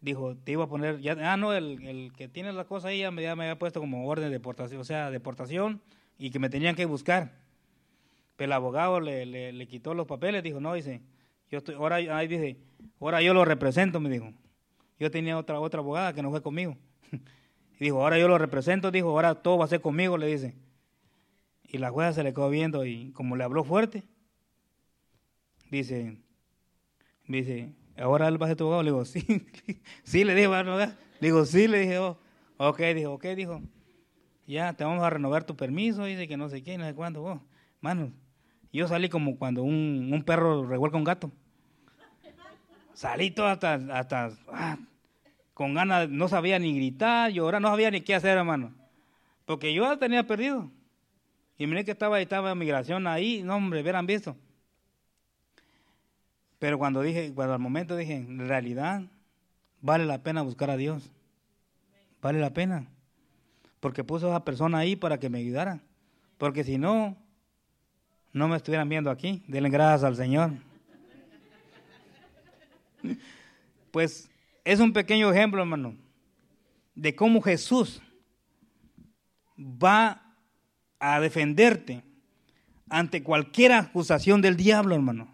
[0.00, 3.00] Dijo, te iba a poner, ya, ah, no, el, el que tiene la cosa ahí
[3.00, 5.80] ya me, había puesto como orden de deportación, o sea, deportación
[6.18, 7.32] y que me tenían que buscar.
[8.36, 11.00] Pero el abogado le, le, quitó los papeles, dijo, no, dice,
[11.50, 12.56] yo estoy, ahora, ahí dice,
[13.00, 14.32] ahora yo lo represento, me dijo.
[14.98, 16.76] Yo tenía otra, otra abogada que no fue conmigo.
[17.78, 20.56] y dijo, ahora yo lo represento, dijo, ahora todo va a ser conmigo, le dice.
[21.68, 24.02] Y la jueza se le quedó viendo y como le habló fuerte,
[25.70, 26.16] dice,
[27.26, 28.82] dice, ahora él va a tu abogado.
[28.82, 29.22] Le digo, sí,
[30.02, 30.96] sí, le dijo, ¿verdad?
[31.20, 32.18] Le digo, sí, le dije, oh,
[32.56, 33.60] ok, dijo, ok, dijo,
[34.46, 37.22] ya te vamos a renovar tu permiso, dice que no sé qué, no sé cuándo,
[37.22, 37.42] oh,
[37.82, 38.12] mano,
[38.72, 41.30] yo salí como cuando un, un perro revuelca un gato.
[42.94, 44.78] Salí todo hasta, hasta ah,
[45.54, 48.74] con ganas, no sabía ni gritar, llorar, no sabía ni qué hacer, hermano.
[49.44, 50.70] Porque yo tenía perdido.
[51.58, 54.36] Y miré que estaba, estaba migración ahí, no, hombre, hubieran visto.
[56.60, 59.02] Pero cuando dije, cuando al momento dije, en realidad,
[59.80, 61.10] vale la pena buscar a Dios.
[62.22, 62.86] Vale la pena.
[63.80, 65.80] Porque puso a esa persona ahí para que me ayudara.
[66.36, 67.16] Porque si no,
[68.32, 69.42] no me estuvieran viendo aquí.
[69.48, 70.52] Denle gracias al Señor.
[73.90, 74.30] Pues
[74.64, 75.96] es un pequeño ejemplo, hermano,
[76.94, 78.02] de cómo Jesús
[79.58, 80.27] va
[80.98, 82.02] a defenderte
[82.88, 85.28] ante cualquier acusación del diablo, hermano.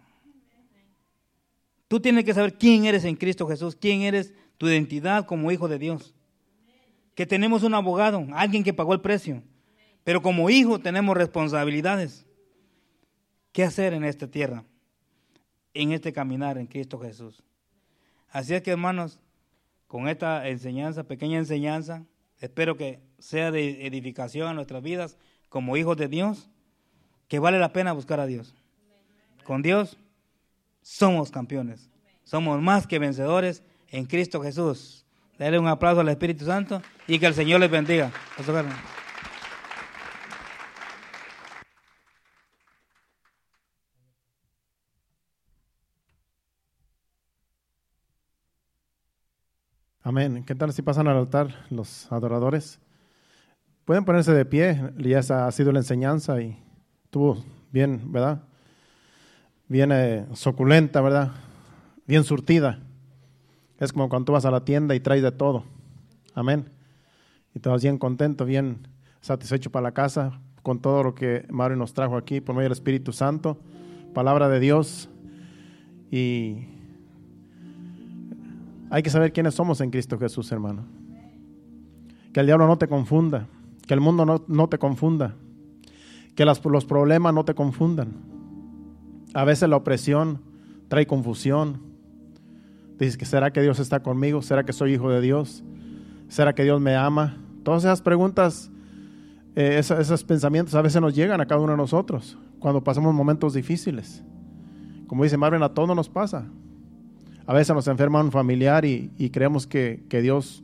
[1.87, 5.67] Tú tienes que saber quién eres en Cristo Jesús, quién eres tu identidad como hijo
[5.67, 6.13] de Dios.
[7.13, 9.43] Que tenemos un abogado, alguien que pagó el precio.
[10.03, 12.25] Pero como hijo tenemos responsabilidades.
[13.51, 14.65] ¿Qué hacer en esta tierra?
[15.73, 17.41] En este caminar en Cristo Jesús.
[18.29, 19.19] Así es que hermanos,
[19.87, 22.05] con esta enseñanza, pequeña enseñanza,
[22.39, 25.17] espero que sea de edificación a nuestras vidas
[25.49, 26.49] como hijos de Dios,
[27.27, 28.55] que vale la pena buscar a Dios.
[29.43, 29.97] Con Dios
[30.81, 31.89] somos campeones.
[32.23, 35.05] Somos más que vencedores en Cristo Jesús.
[35.37, 38.11] Dale un aplauso al Espíritu Santo y que el Señor les bendiga.
[50.01, 50.43] Amén.
[50.45, 52.79] ¿Qué tal si pasan al altar los adoradores?
[53.85, 56.57] Pueden ponerse de pie, ya ha sido la enseñanza y
[57.03, 58.41] estuvo bien, ¿verdad?
[59.67, 61.31] Bien eh, suculenta, ¿verdad?
[62.07, 62.79] Bien surtida.
[63.79, 65.65] Es como cuando tú vas a la tienda y traes de todo.
[66.33, 66.71] Amén.
[67.53, 68.87] Y vas bien contento, bien
[69.21, 72.71] satisfecho para la casa con todo lo que Mario nos trajo aquí por medio del
[72.71, 73.59] Espíritu Santo,
[74.15, 75.09] palabra de Dios.
[76.09, 76.69] Y
[78.89, 80.87] hay que saber quiénes somos en Cristo Jesús, hermano.
[82.33, 83.47] Que el diablo no te confunda,
[83.87, 85.35] que el mundo no, te confunda,
[86.35, 88.13] que los problemas no te confundan.
[89.33, 90.41] A veces la opresión
[90.87, 91.81] trae confusión.
[92.97, 95.63] Dices que será que Dios está conmigo, será que soy hijo de Dios,
[96.29, 97.37] será que Dios me ama.
[97.63, 98.71] Todas esas preguntas,
[99.55, 103.53] eh, esos, pensamientos a veces nos llegan a cada uno de nosotros cuando pasamos momentos
[103.53, 104.23] difíciles.
[105.07, 106.47] Como dice Marvin, a todos nos pasa.
[107.45, 110.63] A veces nos enferma un familiar y, creemos que, Dios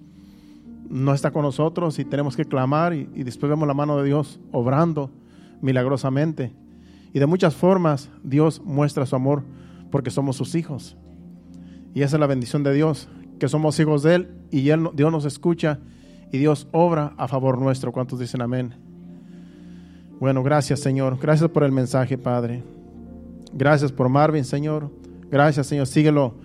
[0.92, 4.06] no está con nosotros y tenemos que clamar y, y, después vemos la mano de
[4.06, 5.10] Dios obrando
[5.62, 6.54] milagrosamente.
[7.14, 9.44] Y de muchas formas Dios muestra su amor
[9.90, 10.98] porque somos sus hijos.
[11.94, 13.10] Y esa es la bendición de Dios,
[13.40, 15.80] que somos hijos de Él y él, Dios nos escucha
[16.32, 17.92] y Dios obra a favor nuestro.
[17.92, 18.76] ¿Cuántos dicen amén?
[20.20, 21.18] Bueno, gracias Señor.
[21.20, 22.64] Gracias por el mensaje, Padre.
[23.54, 24.90] Gracias por Marvin, Señor.
[25.30, 25.88] Gracias, Señor.
[25.88, 26.36] Síguelo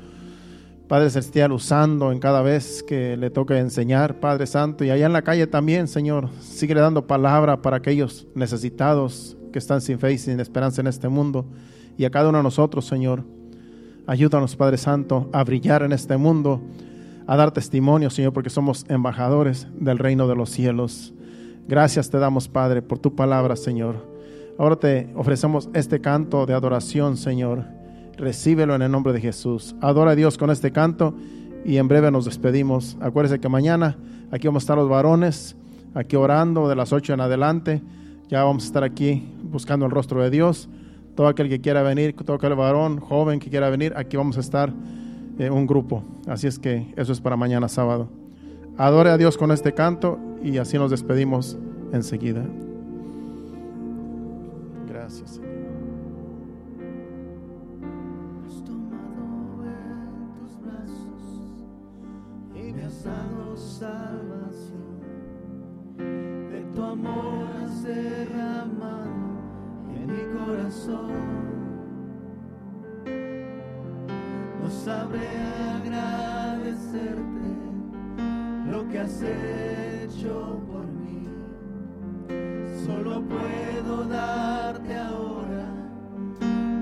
[0.88, 5.12] Padre Celestial, usando en cada vez que le toque enseñar, Padre Santo, y allá en
[5.12, 10.18] la calle también, Señor, sigue dando palabra para aquellos necesitados que están sin fe y
[10.18, 11.44] sin esperanza en este mundo,
[11.98, 13.24] y a cada uno de nosotros, Señor.
[14.06, 16.60] Ayúdanos, Padre Santo, a brillar en este mundo,
[17.26, 21.12] a dar testimonio, Señor, porque somos embajadores del reino de los cielos.
[21.66, 24.06] Gracias te damos, Padre, por tu palabra, Señor.
[24.56, 27.64] Ahora te ofrecemos este canto de adoración, Señor
[28.16, 29.74] recíbelo en el nombre de Jesús.
[29.80, 31.14] Adora a Dios con este canto
[31.64, 32.96] y en breve nos despedimos.
[33.00, 33.96] Acuérdese que mañana
[34.30, 35.56] aquí vamos a estar los varones,
[35.94, 37.82] aquí orando de las 8 en adelante.
[38.28, 40.68] Ya vamos a estar aquí buscando el rostro de Dios.
[41.14, 44.40] Todo aquel que quiera venir, todo aquel varón, joven que quiera venir, aquí vamos a
[44.40, 44.72] estar
[45.38, 46.02] en un grupo.
[46.26, 48.08] Así es que eso es para mañana sábado.
[48.76, 51.56] Adore a Dios con este canto y así nos despedimos
[51.92, 52.44] enseguida.
[54.88, 55.40] Gracias.
[74.60, 75.28] No sabré
[75.76, 77.14] agradecerte
[78.68, 81.28] lo que has hecho por mí.
[82.84, 85.68] Solo puedo darte ahora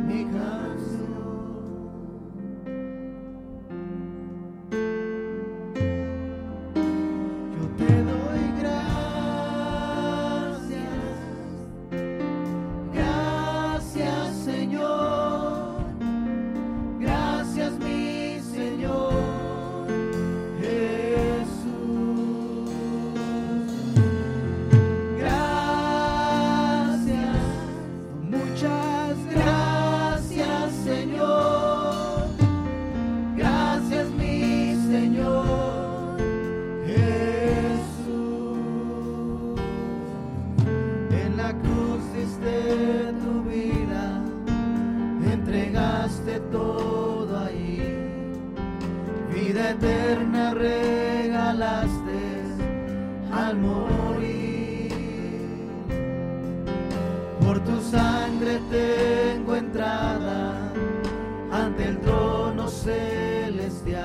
[0.06, 1.03] mi canción.
[59.56, 60.72] Entrada
[61.52, 64.04] ante el trono celestial.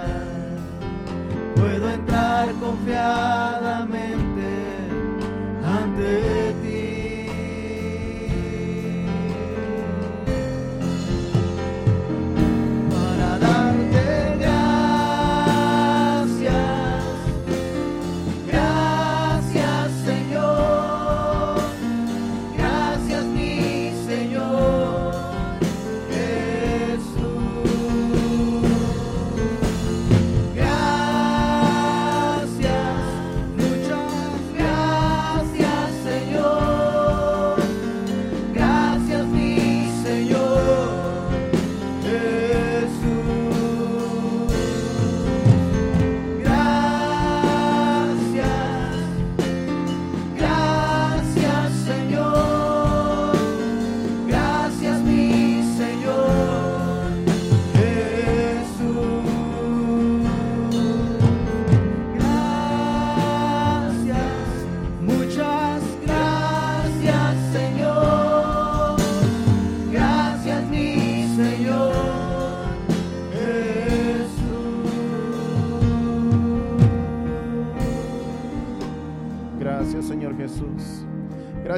[1.56, 3.69] Puedo entrar confiadamente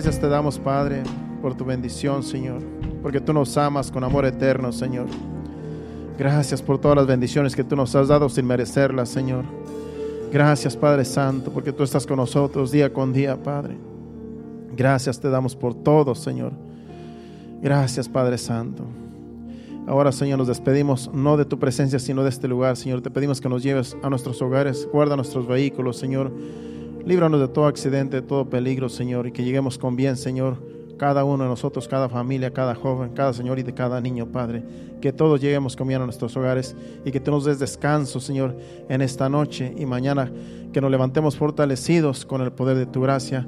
[0.04, 1.04] Gracias te damos, Padre,
[1.44, 2.60] por tu bendición, Señor,
[3.04, 5.06] porque tú nos amas con amor eterno, Señor.
[6.18, 9.46] Gracias por todas las bendiciones que tú nos has dado sin merecerlas, Señor.
[10.32, 13.78] Gracias, Padre Santo, porque tú estás con nosotros día con día, Padre.
[14.76, 16.54] Gracias te damos por todo, Señor.
[17.62, 18.84] Gracias, Padre Santo.
[19.86, 23.02] Ahora, Señor, nos despedimos no de tu presencia, sino de este lugar, Señor.
[23.02, 26.32] Te pedimos que nos lleves a nuestros hogares, guarda nuestros vehículos, Señor.
[27.06, 30.58] Líbranos de todo accidente, de todo peligro, Señor, y que lleguemos con bien, Señor.
[30.98, 34.64] Cada uno de nosotros, cada familia, cada joven, cada señor y de cada niño, Padre.
[35.02, 38.56] Que todos lleguemos con bien a nuestros hogares y que tú nos des descanso, Señor,
[38.88, 40.32] en esta noche y mañana.
[40.72, 43.48] Que nos levantemos fortalecidos con el poder de tu gracia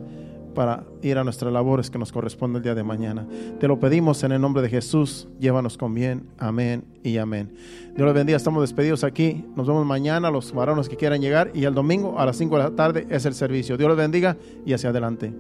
[0.54, 3.28] para ir a nuestras labores que nos corresponde el día de mañana.
[3.60, 5.28] Te lo pedimos en el nombre de Jesús.
[5.40, 6.28] Llévanos con bien.
[6.38, 7.54] Amén y amén.
[7.96, 8.38] Dios les bendiga.
[8.38, 9.46] Estamos despedidos aquí.
[9.56, 11.52] Nos vemos mañana, los varones que quieran llegar.
[11.54, 13.78] Y el domingo a las 5 de la tarde es el servicio.
[13.78, 15.34] Dios les bendiga y hacia adelante.